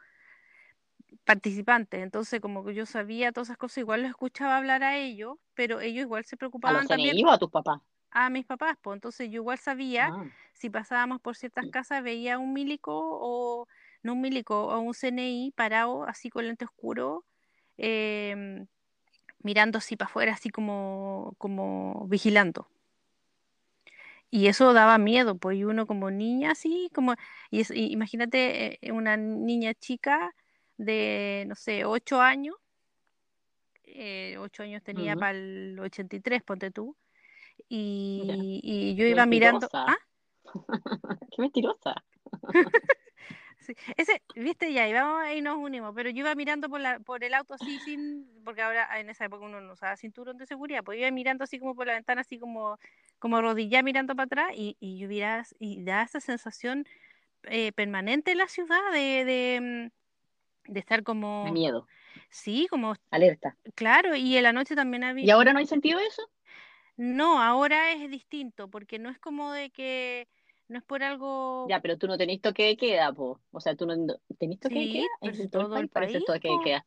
[1.24, 5.37] participantes, entonces como que yo sabía todas esas cosas, igual los escuchaba hablar a ellos,
[5.55, 7.81] pero ellos igual se ¿A preocupaban los también CNI o a tus papás?
[8.11, 12.38] a mis papás, pues entonces yo igual sabía, Ah, si pasábamos por ciertas casas, veía
[12.38, 13.68] un milico o
[14.03, 17.25] no un milico, o un CNI parado así con lente oscuro,
[17.77, 18.67] em,
[19.41, 22.69] mirando así para afuera, así como, como vigilando.
[24.31, 27.15] Y eso daba miedo, pues, y uno como niña así, como,
[27.51, 30.35] y, es- y imagínate eh, una niña chica
[30.79, 32.57] de, no sé, ocho años,
[33.85, 35.21] eh, ocho años tenía Ujú.
[35.21, 36.97] para el 83, ponte tú,
[37.69, 39.69] y, y yo iba mirando.
[39.73, 39.97] ¿ah?
[41.31, 42.03] qué mentirosa.
[43.62, 46.98] Sí, ese, viste, ya, y vamos ahí nos unimos, pero yo iba mirando por, la,
[47.01, 50.46] por el auto así sin, porque ahora en esa época uno no usaba cinturón de
[50.46, 52.79] seguridad, pues iba mirando así como por la ventana, así como,
[53.18, 55.09] como rodilla mirando para atrás, y, y yo
[55.61, 56.85] y da esa sensación
[57.44, 59.90] eh, permanente en la ciudad de, de,
[60.68, 61.87] mm, de estar De como, miedo.
[62.31, 63.57] sí, como, Alerta.
[63.75, 66.22] claro, y en la noche también había, ¿Y ahora no hay sentido de eso?
[66.96, 70.29] no, ahora es distinto, porque no es como de que,
[70.68, 73.40] no es por algo, Ya, pero tú no tenés toque de queda, po.
[73.51, 73.94] O sea, tú no
[74.38, 76.61] tenés toque de queda pero en si todo el todo el país, país, toque de
[76.64, 76.87] queda.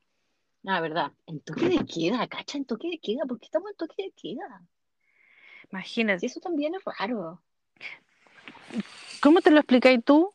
[0.67, 1.11] Ah, verdad.
[1.27, 3.25] En toque de queda, cacha, en toque de queda.
[3.27, 4.61] ¿Por qué estamos en toque de queda?
[5.71, 6.19] imagínate.
[6.19, 7.41] Si eso también es raro.
[9.21, 10.31] ¿Cómo te lo explicáis tú?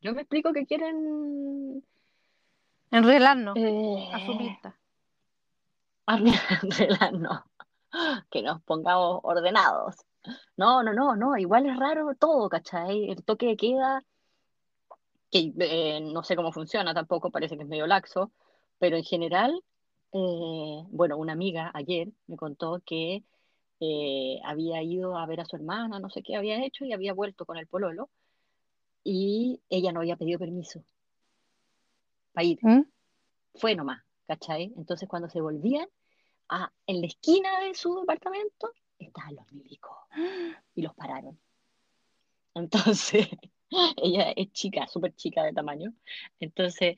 [0.00, 1.82] Yo me explico que quieren
[2.90, 4.76] Enredarnos eh, a su pista.
[6.06, 7.40] arreglarnos,
[8.30, 9.96] que nos pongamos ordenados.
[10.56, 13.10] No, no, no, no, igual es raro todo, ¿cachai?
[13.10, 14.04] El toque de queda,
[15.30, 18.32] que eh, no sé cómo funciona tampoco, parece que es medio laxo,
[18.78, 19.62] pero en general,
[20.12, 23.24] eh, bueno, una amiga ayer me contó que
[23.80, 27.12] eh, había ido a ver a su hermana, no sé qué había hecho, y había
[27.12, 28.08] vuelto con el pololo,
[29.02, 30.82] y ella no había pedido permiso
[32.32, 32.58] para ir.
[32.62, 32.86] ¿Mm?
[33.56, 34.72] Fue nomás, ¿cachai?
[34.76, 35.88] Entonces cuando se volvían,
[36.48, 39.96] a, en la esquina de su departamento estaban los milicos
[40.74, 41.38] y los pararon.
[42.54, 43.28] Entonces,
[43.96, 45.92] ella es chica, súper chica de tamaño.
[46.40, 46.96] Entonces,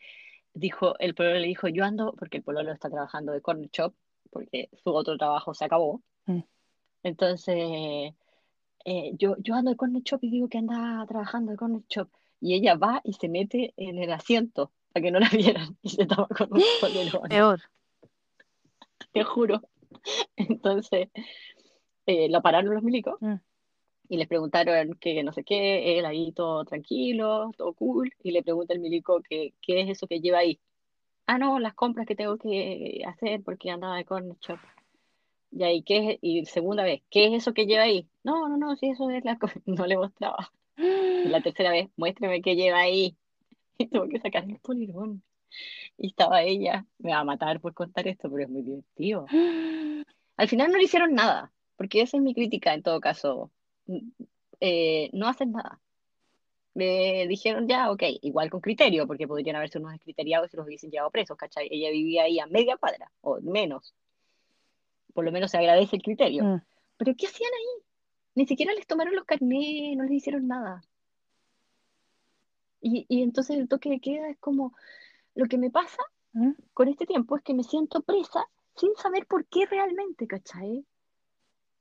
[0.54, 3.94] dijo, el pololo le dijo, yo ando, porque el pololo está trabajando de corner shop,
[4.30, 6.02] porque su otro trabajo se acabó.
[6.26, 6.40] Mm.
[7.02, 8.14] Entonces,
[8.84, 12.08] eh, yo, yo ando de corner shop y digo que anda trabajando de corner shop.
[12.40, 15.90] Y ella va y se mete en el asiento para que no la vieran y
[15.90, 16.62] se toma con un
[17.28, 17.60] Peor.
[19.12, 19.62] te juro.
[20.36, 21.08] Entonces,
[22.06, 23.34] eh, lo pararon los milicos Mm.
[24.08, 28.42] y les preguntaron que no sé qué, él ahí todo tranquilo, todo cool, y le
[28.42, 30.60] pregunta el milico que qué es eso que lleva ahí.
[31.26, 34.58] Ah, no, las compras que tengo que hacer porque andaba de corner shop.
[35.50, 36.18] Y ahí, ¿qué es?
[36.22, 38.06] Y segunda vez, ¿qué es eso que lleva ahí?
[38.22, 39.48] No, no, no, sí, eso es la co-".
[39.66, 40.52] No le mostraba.
[40.76, 43.16] Y la tercera vez, muéstrame qué lleva ahí.
[43.78, 45.22] Y tuvo que sacar el polerón.
[45.98, 49.26] Y estaba ella, me va a matar por contar esto, pero es muy divertido.
[50.36, 53.50] Al final no le hicieron nada, porque esa es mi crítica en todo caso.
[54.60, 55.80] Eh, no hacen nada.
[56.74, 60.90] Me dijeron ya, ok, igual con criterio, porque podrían haberse unos descriteriados y los hubiesen
[60.90, 61.68] llevado presos, ¿cachai?
[61.70, 63.94] Ella vivía ahí a media cuadra, o menos.
[65.14, 66.44] Por lo menos se agradece el criterio.
[66.44, 66.62] Mm.
[66.98, 67.82] Pero ¿qué hacían ahí?
[68.34, 70.82] Ni siquiera les tomaron los carnés, no les hicieron nada.
[72.82, 74.74] Y, y entonces el toque de queda es como,
[75.34, 76.52] lo que me pasa ¿Mm?
[76.74, 80.84] con este tiempo es que me siento presa sin saber por qué realmente, ¿cachai?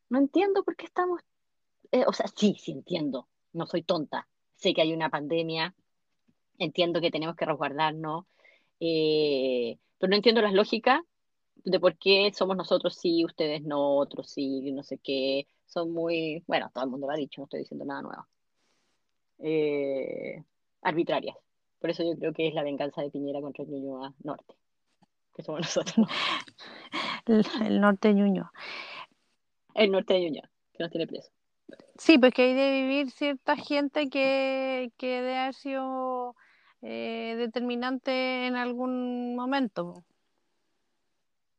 [0.09, 1.21] No entiendo por qué estamos,
[1.91, 5.75] eh, o sea, sí, sí entiendo, no soy tonta, sé que hay una pandemia,
[6.57, 8.25] entiendo que tenemos que resguardarnos,
[8.79, 11.01] eh, pero no entiendo las lógicas
[11.55, 16.43] de por qué somos nosotros sí, ustedes no, otros sí, no sé qué, son muy,
[16.47, 18.27] bueno, todo el mundo lo ha dicho, no estoy diciendo nada nuevo,
[19.39, 20.43] eh,
[20.81, 21.37] arbitrarias.
[21.79, 24.55] Por eso yo creo que es la venganza de Piñera contra el Ñuñoa Norte,
[25.35, 26.07] que somos nosotros,
[27.25, 28.51] El, norte ñuño.
[29.75, 31.29] El norte de Ñuñoa, que nos tiene preso.
[31.97, 36.35] Sí, pues que hay de vivir cierta gente que, que debe haber sido
[36.81, 40.03] eh, determinante en algún momento.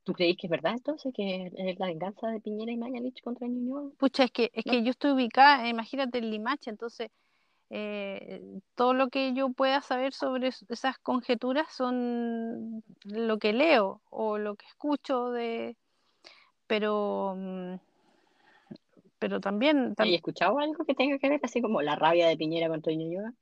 [0.05, 3.48] ¿Tú creéis que es verdad entonces que es la venganza de Piñera y Mañalich contra
[3.48, 3.90] Ñuñoa?
[3.98, 4.72] Pucha, es que, es No.
[4.72, 7.11] que yo estoy ubicada, imagínate en Limache, entonces
[7.70, 8.40] eh,
[8.76, 14.38] todo lo que yo pueda saber sobre es- esas conjeturas son lo que leo o
[14.38, 15.76] lo que escucho de,
[16.68, 17.74] pero, mm,
[19.18, 22.37] pero también, tam- ¿Hay escuchado algo que tenga que ver así como la rabia de
[22.37, 23.33] Piñera contra Ñuñoa?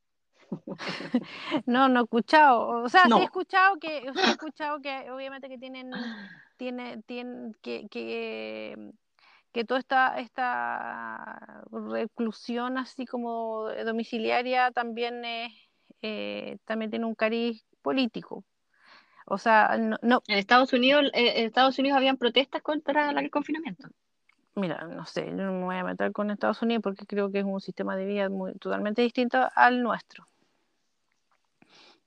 [1.66, 3.18] no, no he escuchado, o sea, sí No.
[3.20, 8.76] he escuchado que, o sea, he escuchado que obviamente que tienen, tiene, tienen que, que,
[9.52, 15.52] que toda esta, esta reclusión así como domiciliaria también es,
[16.02, 18.44] eh, también tiene un cariz político.
[19.26, 23.30] O sea, no, no, En Estados Unidos, eh, en Estados Unidos habían protestas contra el
[23.30, 23.88] confinamiento.
[24.54, 27.40] Mira, no sé, yo no me voy a meter con Estados Unidos porque creo que
[27.40, 30.26] es un sistema de vida muy, totalmente distinto al nuestro.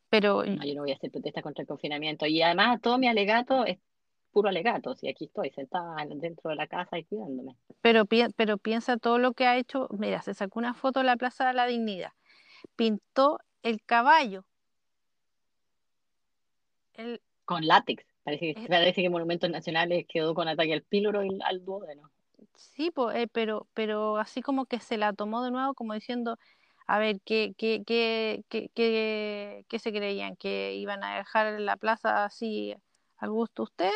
[0.09, 2.25] Pero No, yo no voy a hacer protestas contra el confinamiento.
[2.25, 3.77] Y además todo mi alegato es
[4.31, 4.95] puro alegato.
[4.95, 7.57] Si aquí estoy sentada dentro de la casa y cuidándome.
[7.81, 9.89] Pero, pi- pero piensa todo lo que ha hecho.
[9.91, 12.11] Mira, se sacó una foto de la Plaza de la Dignidad.
[12.77, 14.45] Pintó el caballo.
[16.93, 18.05] El, Con látex.
[18.23, 18.67] Parece que, Eh.
[18.69, 22.09] parece que Monumentos Nacionales quedó con ataque al píloro y al duodeno.
[22.55, 26.37] Sí, po, eh, pero, pero así como que se la tomó de nuevo, como diciendo,
[26.87, 30.35] a ver, ¿qué, qué, qué, qué, qué- qué se creían?
[30.37, 32.75] ¿Que iban a dejar la plaza así
[33.17, 33.93] al gusto de ustedes?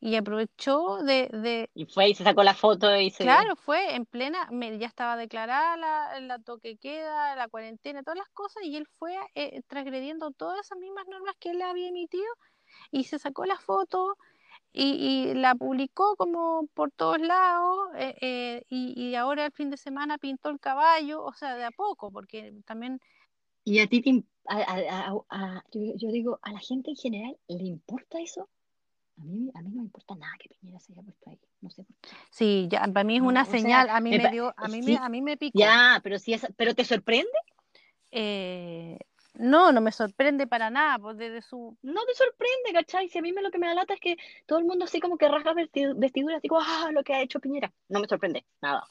[0.00, 3.24] Y aprovechó de, de, Y fue y se sacó la foto y se...
[3.24, 8.18] Claro, fue en plena, me- ya estaba declarada la, la toque queda, la cuarentena, todas
[8.18, 12.24] las cosas, y él fue eh, transgrediendo todas esas mismas normas que él había emitido
[12.90, 14.16] y se sacó la foto
[14.72, 19.70] y, y la publicó como por todos lados eh, eh, y, y ahora el fin
[19.70, 23.00] de semana pintó el caballo, o sea, de a poco, porque también,
[23.64, 24.22] Y a ti te...
[24.48, 28.48] a- a- a- yo, yo digo, ¿a la gente en general le importa eso?
[29.18, 31.40] A mí, a mí no me importa nada que Piñera se haya puesto ahí.
[31.62, 32.10] No sé por qué.
[32.30, 34.82] sí, ya, para mí es No, una sea, señal, a mí me dio, a mí
[34.82, 35.58] sí, me, a mí me picó.
[35.58, 37.30] Ya, pero si es, pero te sorprende.
[38.10, 38.98] eh,
[39.34, 41.76] no, no me sorprende para nada, pues desde su...
[41.82, 43.08] No te sorprende, ¿cachai?
[43.08, 44.16] Si a mí me lo que me da lata es que
[44.46, 47.40] todo el mundo así como que rasga vesti- vestiduras, digo, ah, lo que ha hecho
[47.40, 47.72] Piñera.
[47.88, 48.84] No me sorprende, nada.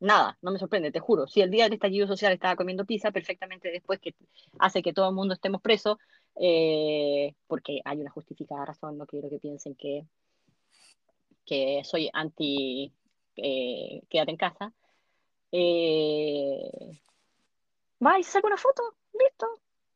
[0.00, 1.28] Nada, no me sorprende, te juro.
[1.28, 4.14] Si el día del estallido social estaba comiendo pizza, perfectamente después que
[4.58, 5.96] hace que todo el mundo estemos presos,
[6.40, 10.04] eh, porque hay una justificada razón, no quiero que piensen que,
[11.46, 12.92] que soy anti
[13.36, 14.72] eh, quédate en casa.
[15.52, 17.00] Eh,
[18.04, 19.46] va y saca una foto, listo.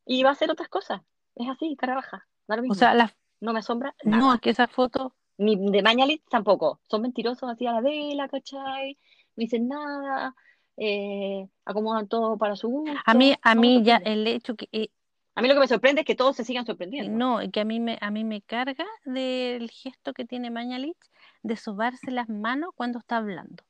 [0.04, 1.00] Y va a hacer otras cosas.
[1.34, 2.26] Es así, cara baja.
[2.46, 2.74] Da lo O mismo.
[2.74, 3.12] sea, las...
[3.40, 4.34] No me asombra no, nada.
[4.36, 5.14] es que esa foto...
[5.38, 6.80] Ni de Mañalit tampoco.
[6.88, 8.94] Son mentirosos así a la vela, ¿cachai?
[9.36, 10.34] No dicen nada.
[10.78, 12.98] eh, acomodan todo para su gusto.
[13.04, 14.66] A mí, a No mí ya el hecho que...
[14.72, 14.88] eh,
[15.34, 17.12] A mí lo que me sorprende es que todos se sigan sorprendiendo.
[17.12, 20.96] no, que a mí me, a mí me carga del gesto que tiene Mañalich
[21.42, 23.62] de sobarse las manos cuando está hablando.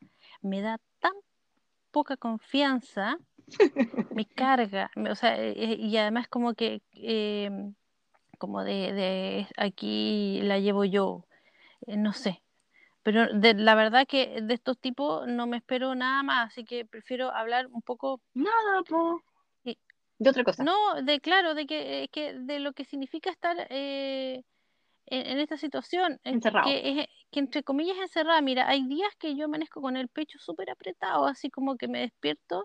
[0.42, 1.12] Me da tan
[1.90, 3.18] poca confianza,
[4.11, 7.50] me carga, o sea, eh, y además como que, eh,
[8.38, 11.24] como de, de aquí la llevo yo,
[11.87, 12.42] eh, no sé.
[13.02, 16.85] Pero de, la verdad que de estos tipos no me espero nada más, así que
[16.85, 19.22] prefiero hablar un poco, Nada, po.
[19.64, 19.78] Y-
[20.18, 20.64] De otra cosa.
[20.64, 24.42] no, de claro, de que, eh, que de lo que significa estar eh,
[25.06, 26.68] en, en esta situación, en Encerrado.
[26.68, 28.40] que, es- que entre comillas encerrada.
[28.40, 32.00] Mira, hay días que yo amanezco con el pecho súper apretado, así como que me
[32.00, 32.64] despierto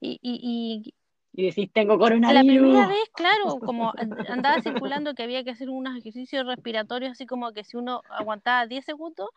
[0.00, 0.94] y, y, y
[1.32, 2.46] Y decís, tengo la coronavirus.
[2.46, 7.26] primera vez, claro, como an- andaba circulando que había que hacer unos ejercicios respiratorios, así
[7.26, 9.28] como que si uno aguantaba 10 segundos,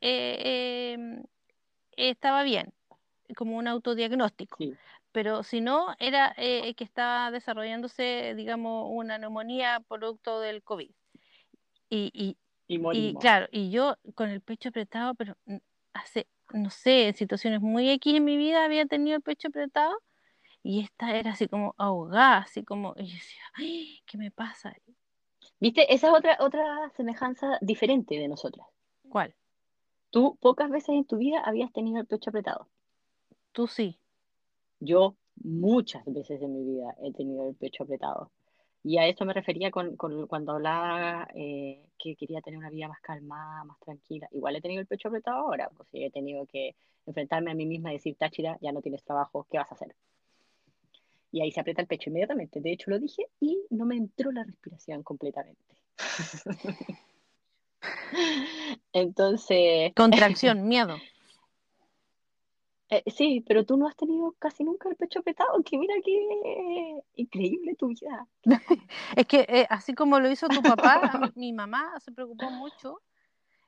[0.00, 2.72] eh, eh, estaba bien,
[3.36, 4.56] como un autodiagnóstico.
[4.58, 4.74] Sí.
[5.12, 10.90] Pero si no, era eh, que estaba desarrollándose, digamos, una neumonía producto del COVID.
[11.88, 12.36] Y, y,
[12.68, 15.36] Y y claro, y yo con el pecho apretado, pero
[15.94, 19.94] hace, no sé, en situaciones muy X en mi vida había tenido el pecho apretado
[20.62, 24.74] y esta era así como ahogada, así como, y yo decía, "Ay, ¿qué me pasa?
[25.60, 25.92] ¿Viste?
[25.94, 28.66] Esa es otra, otra semejanza diferente de nosotras.
[29.08, 29.34] ¿Cuál?
[30.12, 32.68] Tú pocas veces en tu vida habías tenido el pecho apretado.
[33.52, 33.98] Tú sí.
[34.80, 38.30] Yo muchas veces en mi vida he tenido el pecho apretado.
[38.86, 42.86] Y a eso me refería con, con- cuando hablaba eh, que quería tener una vida
[42.86, 44.28] más calmada, más tranquila.
[44.30, 47.90] Igual he tenido el pecho apretado ahora, pues he tenido que enfrentarme a mí misma
[47.90, 49.96] y decir, Táchira, ya no tienes trabajo, ¿qué vas a hacer?
[51.32, 52.60] Y ahí se aprieta el pecho inmediatamente.
[52.60, 55.60] De hecho, lo dije y no me entró la respiración completamente.
[58.92, 60.96] Entonces, Contracción, miedo.
[62.90, 67.00] Eh, sí, pero tú no has tenido casi nunca el pecho apretado, que mira qué
[67.14, 68.26] increíble tu vida.
[69.16, 71.00] Es que eh, así como lo hizo tu papá,
[71.34, 73.00] mi, mamá se preocupó mucho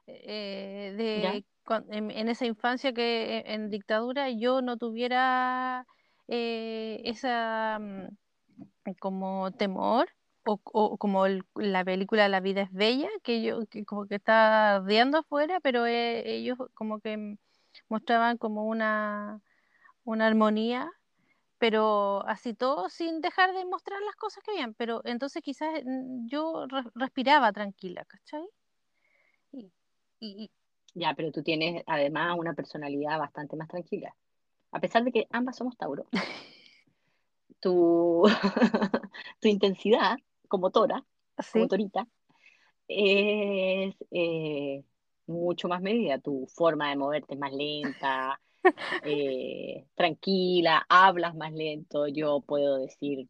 [0.07, 5.87] eh, de cuan- en, en esa infancia que en, en dictadura yo no tuviera
[6.29, 8.09] eh, esa mm,
[9.01, 10.09] como temor
[10.45, 14.17] o, o como el- la película La vida es bella, que yo que como que
[14.17, 17.39] está ardiendo afuera, pero eh, ellos como que mm,
[17.89, 19.41] mostraban como una,
[20.05, 20.91] una armonía
[21.59, 24.75] pero así todo sin dejar de mostrar las cosas que habían.
[24.75, 28.45] Pero entonces quizás mm, yo re- respiraba tranquila, ¿cachai?
[29.53, 29.73] Y,
[30.21, 30.51] y-
[30.95, 34.15] Ya, pero tú tienes además una personalidad bastante más tranquila.
[34.73, 36.07] A pesar de que ambas somos Tauro,
[37.61, 38.25] tu,
[39.41, 40.17] tu intensidad
[40.49, 41.05] como tora,
[41.51, 42.07] como sí, torita,
[42.89, 44.85] es eh,
[45.29, 46.19] mucho más medida.
[46.19, 48.41] Tu forma de moverte es más lenta,
[49.03, 52.09] eh, tranquila, hablas más lento.
[52.09, 53.29] Yo puedo decir,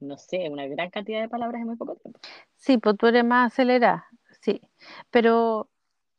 [0.00, 2.20] no sé, una gran cantidad de palabras en muy poco tiempo.
[2.56, 4.06] sí, pues tú eres más acelerada,
[4.40, 4.60] sí.
[5.10, 5.70] Pero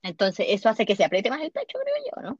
[0.03, 2.39] Entonces, eso hace que se apriete más el pecho, creo yo, ¿no?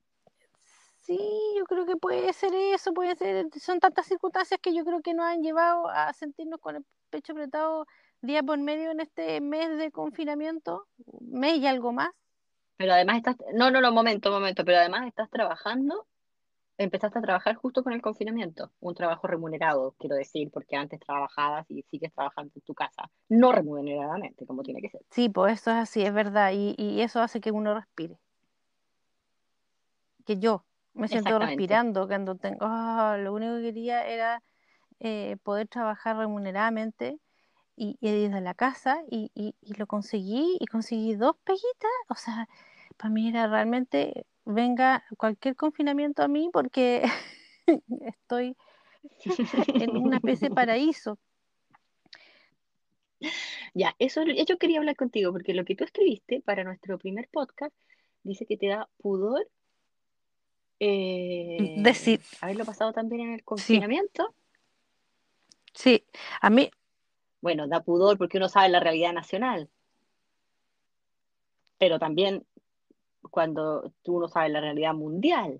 [0.97, 1.17] sí,
[1.57, 5.13] yo creo que puede ser eso, puede ser, son tantas circunstancias que yo creo que
[5.13, 7.85] nos han llevado a sentirnos con el pecho apretado
[8.21, 10.87] día por medio en este mes de confinamiento,
[11.21, 12.09] mes y algo más.
[12.79, 16.07] Pero además estás, no, no, no, momento, momento, pero además estás trabajando,
[16.77, 21.69] empezaste a trabajar justo con el confinamiento, un trabajo remunerado, quiero decir, porque antes trabajabas
[21.69, 25.01] y sigues trabajando en tu casa, no remuneradamente, como tiene que ser.
[25.11, 28.17] Sí, pues eso es así, es verdad, y, y eso hace que uno respire.
[30.25, 34.41] Que yo me siento respirando cuando tengo, ah, lo único que quería era
[34.99, 37.19] eh, poder trabajar remuneradamente
[37.75, 42.15] y, y desde la casa y, y- y lo conseguí y conseguí dos peguitas, o
[42.15, 42.47] sea,
[43.07, 47.03] mí era realmente, venga cualquier confinamiento a mí porque
[48.01, 48.57] estoy
[49.79, 51.17] en una especie de paraíso.
[53.73, 57.73] Ya, eso yo quería hablar contigo, porque lo que tú escribiste para nuestro primer podcast
[58.23, 59.47] dice que te da pudor
[60.79, 64.33] eh, Decir, haberlo pasado también en el sí, confinamiento.
[65.73, 66.05] Sí,
[66.41, 66.71] a mí,
[67.41, 69.69] Bueno, da pudor porque uno sabe la realidad nacional,
[71.77, 72.45] pero también
[73.29, 75.59] cuando tú no sabes la realidad mundial,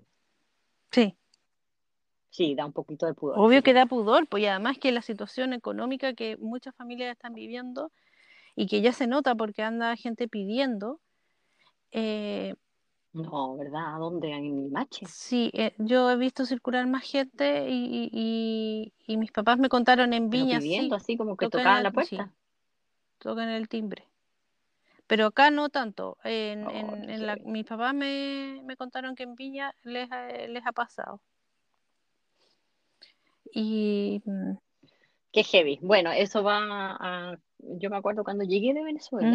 [0.92, 1.16] sí,
[2.30, 3.38] sí, da un poquito de pudor.
[3.38, 3.64] obvio sí.
[3.64, 7.90] que da pudor, pues y además que la situación económica que muchas familias están viviendo
[8.56, 11.00] y que ya se nota porque anda gente pidiendo,
[11.92, 12.54] eh,
[13.12, 13.96] No, ¿verdad?
[13.96, 14.30] ¿A dónde?
[14.30, 15.06] En Limache.
[15.06, 20.30] sí, eh, yo he visto circular más gente y, y- mis papás me contaron en
[20.30, 22.30] Viña, pidiendo sí, así como que tocaban la puerta.
[22.30, 22.32] sí.
[23.18, 24.09] tocan el timbre.
[25.10, 26.18] Pero acá no tanto.
[26.22, 27.50] En, Oh, en- qué en la- heavy.
[27.50, 31.20] mis papás me, me contaron que en Viña les, ha- les ha pasado.
[33.52, 34.52] Y mm,
[35.32, 35.80] Qué heavy.
[35.82, 36.60] Bueno, eso va
[37.00, 37.36] a...
[37.58, 39.28] Yo me acuerdo cuando llegué de Venezuela,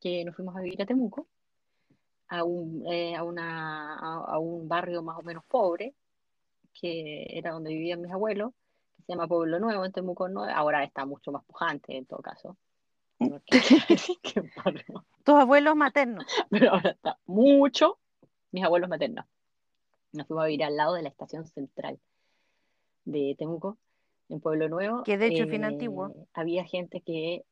[0.00, 1.26] que nos fuimos a vivir a Temuco,
[2.28, 5.94] a un, eh, a una, a, a un barrio más o menos pobre,
[6.72, 8.52] que era donde vivían mis abuelos,
[8.96, 10.52] que se llama Pueblo Nuevo, en Temuco Nuevo.
[10.54, 12.56] Ahora está mucho más pujante en todo caso.
[15.24, 16.24] tus abuelos maternos.
[16.50, 17.98] pero ahora está mucho
[18.50, 19.26] mis abuelos maternos.
[20.12, 21.98] Nos fuimos a vivir al lado de la estación central
[23.04, 23.76] de Temuco,
[24.28, 25.02] en Pueblo Nuevo.
[25.02, 26.14] Que de hecho es bien Eh, antiguo.
[26.32, 27.44] Había gente que...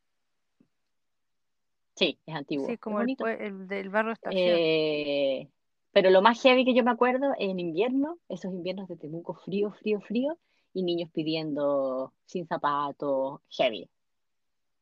[1.94, 2.66] Sí, es antiguo.
[2.66, 4.42] Sí, es como el, el del barrio estación.
[4.44, 5.48] Eh,
[5.92, 9.72] pero lo más heavy que yo me acuerdo en invierno, esos inviernos de Temuco, frío,
[9.72, 10.38] frío, frío,
[10.74, 13.88] y niños pidiendo sin zapatos, heavy.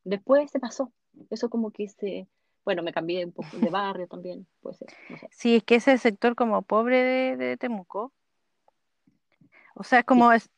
[0.04, 0.92] Después se pasó.
[1.30, 2.28] Eso como que se...
[2.64, 5.28] Bueno, me cambié un poco de barrio también, puede ser, no sé.
[5.30, 8.10] Sí, es que ese sector como pobre de, de Temuco.
[9.74, 10.48] O sea, es como es,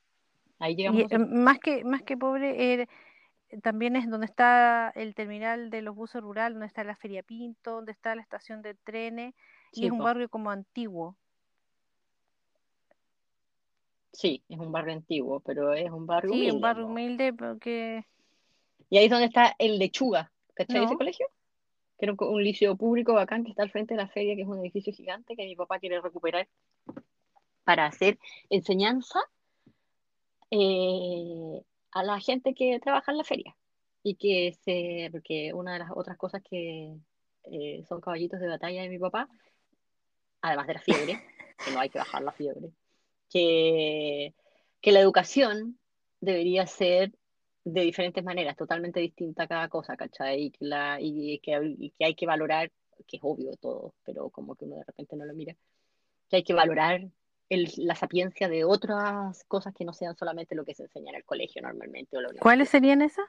[0.59, 2.89] Ahí llegamos y, eh, más que más que pobre, eh,
[3.63, 7.73] también es donde está el terminal de los buses rural, donde está la Feria Pinto,
[7.73, 9.35] donde está la estación de trenes,
[9.73, 11.17] y es un barrio como antiguo.
[14.13, 18.07] Sí, es un barrio antiguo, pero es un barrio Sí, un humilde, barrio humilde, porque
[18.91, 20.99] Y ahí es donde está el Lechuga, ¿cachai ese No.
[20.99, 21.27] colegio?
[21.99, 24.49] Que era un liceo público bacán que está al frente de la feria, que es
[24.49, 26.47] un edificio gigante que mi papá quiere recuperar
[27.65, 28.19] para hacer
[28.51, 29.19] enseñanza
[30.51, 31.63] eh,
[31.93, 33.57] a la gente que trabaja en la feria.
[34.03, 36.95] Y que se, porque una de las otras cosas que
[37.45, 39.29] eh, son caballitos de batalla de mi papá,
[40.43, 41.21] además de la fiebre,
[41.65, 42.71] que no hay que bajar la fiebre,
[43.31, 44.33] que,
[44.81, 45.79] que la educación
[46.21, 47.13] debería ser
[47.67, 50.45] de diferentes maneras, totalmente distinta cada cosa, ¿cachai?
[50.45, 52.71] Y que, la, y que, y que hay que valorar,
[53.09, 55.57] que es obvio todo, pero como que uno de repente no lo mira,
[56.29, 57.09] que hay que valorar
[57.49, 61.17] el- la sapiencia de otras cosas que no sean solamente lo que se enseña en
[61.17, 63.27] el colegio normalmente o la ¿cuáles serían esas?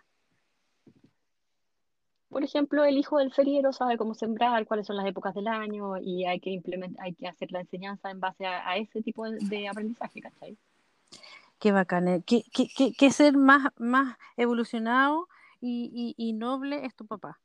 [2.30, 5.98] Por ejemplo, el hijo del feriero sabe cómo sembrar, cuáles son las épocas del año
[5.98, 9.28] y hay que implementar, hay que hacer la enseñanza en base a, a ese tipo
[9.28, 10.58] de, de aprendizaje, ¿cachai?
[11.60, 15.28] Qué bacán, qué, qué- qué- qué ser más, más evolucionado
[15.60, 17.39] y, y- y noble es tu papá.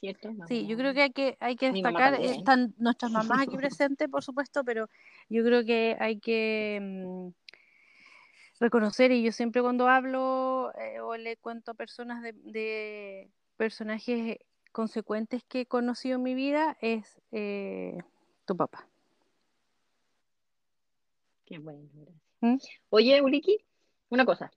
[0.00, 0.30] ¿Cierto?
[0.48, 4.24] Sí, yo creo que hay que, hay que destacar, están nuestras mamás aquí presentes, por
[4.24, 4.88] supuesto, pero
[5.28, 7.28] yo creo que hay que mm,
[8.58, 14.38] reconocer, y yo siempre cuando hablo eh, o le cuento a personas de, de personajes
[14.72, 17.98] consecuentes que he conocido en mi vida, es eh,
[18.44, 18.88] tu papá.
[21.52, 22.16] Qué bueno, gracias.
[22.40, 22.56] ¿Mm?
[22.88, 23.58] Oye, Uliki,
[24.08, 24.50] una cosa.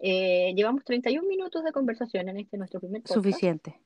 [0.00, 3.80] Eh, llevamos 31 minutos de conversación en este nuestro primer podcast, Suficiente.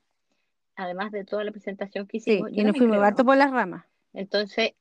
[0.76, 2.51] además de toda la presentación que Sí, hicimos.
[2.53, 3.87] Yo y nos fuimos harto por las ramas.
[4.12, 4.72] Entonces,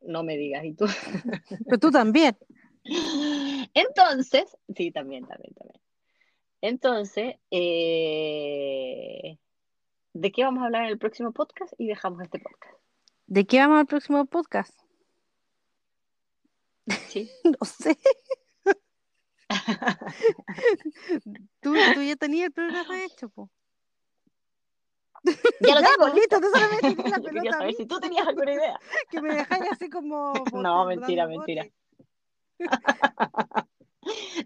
[0.00, 0.86] no me digas, ¿y tú?
[1.66, 2.34] Pero tú también.
[3.74, 5.80] Entonces, sí, también, también, también.
[6.62, 9.36] Entonces, eh,
[10.14, 11.74] ¿de qué vamos a hablar en el próximo podcast?
[11.76, 12.74] Y dejamos este podcast.
[13.26, 14.83] ¿De qué vamos al próximo podcast?
[17.08, 17.30] ¿Sí?
[17.44, 17.96] No sé.
[21.60, 23.50] tú, tú ya tenías el programa hecho, po.
[25.60, 26.14] Ya lo Ya, tengo.
[26.14, 28.78] listo, tú me tiré la quería pelota a saber si tú tenías alguna idea.
[29.10, 30.32] que me dejáis así como...
[30.46, 31.66] bote- No, mentira, mentira.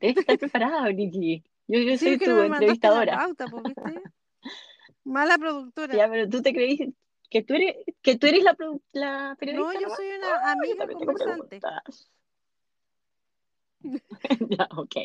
[0.01, 1.43] Debes estar preparada, Niki.
[1.67, 3.17] Yo, yo Sí, soy tu no la entrevistadora.
[3.19, 4.03] pauta, ¿viste?
[5.05, 5.97] Mala productora.
[5.97, 6.81] Ya, pero tú te creís
[7.31, 8.57] que tú eres, que tú eres la,
[8.93, 9.75] la periodista.
[9.75, 11.61] No, yo soy una yo amiga conversante.
[11.61, 12.11] preguntas.
[14.51, 14.97] ya, ok.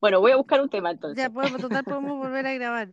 [0.00, 1.16] Bueno, voy a buscar un tema entonces.
[1.22, 2.92] Ya podemos, total, podemos volver a grabar.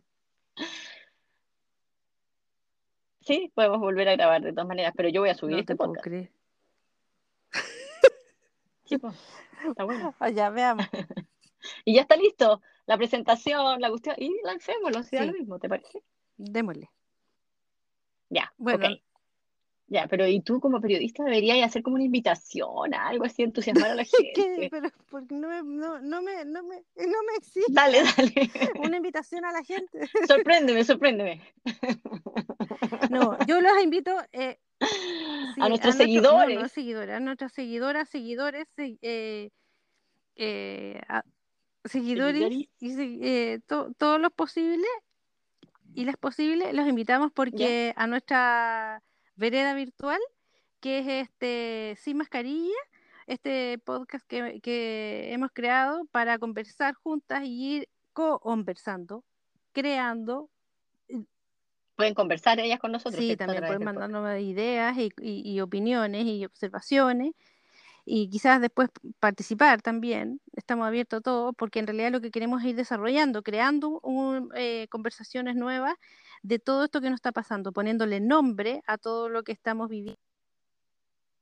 [3.20, 5.74] Sí, podemos volver a grabar de todas maneras, pero yo voy a subir No este
[5.74, 6.04] te puedo podcast.
[6.06, 6.32] creer.
[8.84, 9.14] Sí, pues,
[9.66, 10.14] está bueno.
[10.18, 10.86] Ah, ya, veamos.
[11.84, 12.60] Y ya está listo.
[12.86, 14.16] La presentación, la cuestión.
[14.18, 15.28] Y lancémoslo, si da Sí.
[15.28, 16.02] lo mismo, ¿te parece?
[16.36, 16.90] Démosle.
[18.28, 18.88] Ya, Bueno.
[19.92, 23.94] Ya, pero ¿y tú como periodista deberías hacer como una invitación, algo así, entusiasmar a
[23.94, 24.32] la ¿Qué?
[24.34, 24.68] gente?
[24.70, 28.32] Pero porque no no, no me, no me, no me exige Dale, dale.
[28.88, 30.08] una invitación a la gente.
[30.26, 31.42] Sorpréndeme, sorpréndeme.
[33.10, 37.10] No, yo los invito eh, sí, A nuestros nuestro- no, seguidores.
[37.10, 39.50] a nuestras seguidoras, seguidores, se- eh,
[40.36, 41.22] eh, a-
[41.84, 42.68] seguidores Seguidores.
[42.80, 44.88] y eh, to- todos los posibles
[45.94, 49.02] y las posibles los invitamos porque a nuestra
[49.42, 50.20] vereda virtual,
[50.80, 52.78] que es este Sin Mascarilla,
[53.26, 59.24] este podcast que, que hemos creado para conversar juntas y ir conversando,
[59.72, 60.48] creando
[61.96, 63.20] Pueden conversar ellas con nosotros.
[63.20, 63.98] Sí, también pueden podcast.
[63.98, 67.32] mandarnos ideas y, y- y opiniones y observaciones
[68.04, 68.90] y quizás después
[69.20, 70.40] participar también.
[70.54, 74.50] Estamos abiertos a todo porque en realidad lo que queremos es ir desarrollando, creando un-
[74.56, 75.94] eh, conversaciones nuevas
[76.42, 80.18] de todo esto que nos está pasando, poniéndole nombre a todo lo que estamos viviendo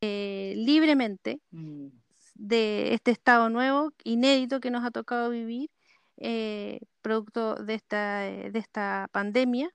[0.03, 1.89] eh, libremente Mm.
[2.35, 5.71] de este estado nuevo, inédito que nos ha tocado vivir,
[6.17, 9.71] eh, producto de esta, de esta pandemia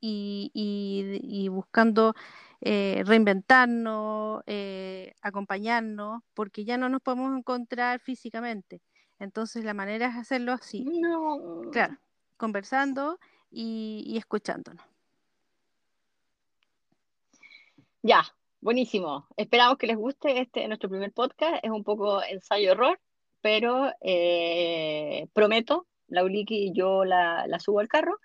[0.00, 2.14] y, y- y buscando
[2.60, 8.80] eh, reinventarnos, eh, acompañarnos, porque ya no nos podemos encontrar físicamente.
[9.20, 11.62] Entonces la manera es hacerlo así, No.
[11.72, 11.96] claro,
[12.36, 13.18] conversando
[13.50, 14.84] y, y escuchándonos.
[18.02, 18.22] Ya,
[18.60, 19.26] buenísimo.
[19.36, 21.64] Esperamos que les guste este nuestro primer podcast.
[21.64, 23.00] Es un poco ensayo-error,
[23.40, 28.18] pero eh, prometo, Lauliki y yo la, la subo al carro,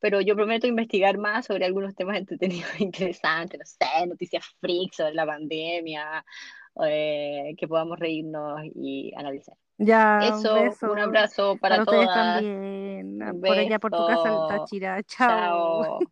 [0.00, 5.14] pero yo prometo investigar más sobre algunos temas entretenidos interesantes, no sé, noticias freaks sobre
[5.14, 6.24] la pandemia,
[6.86, 9.56] eh, que podamos reírnos y analizar.
[9.78, 12.12] Ya, Eso, un beso un abrazo para para ustedes todas.
[12.12, 14.44] también, Un por allá por tu casa, beso.
[14.46, 15.02] Táchira.
[15.04, 15.86] Chao.
[15.86, 16.10] Chao.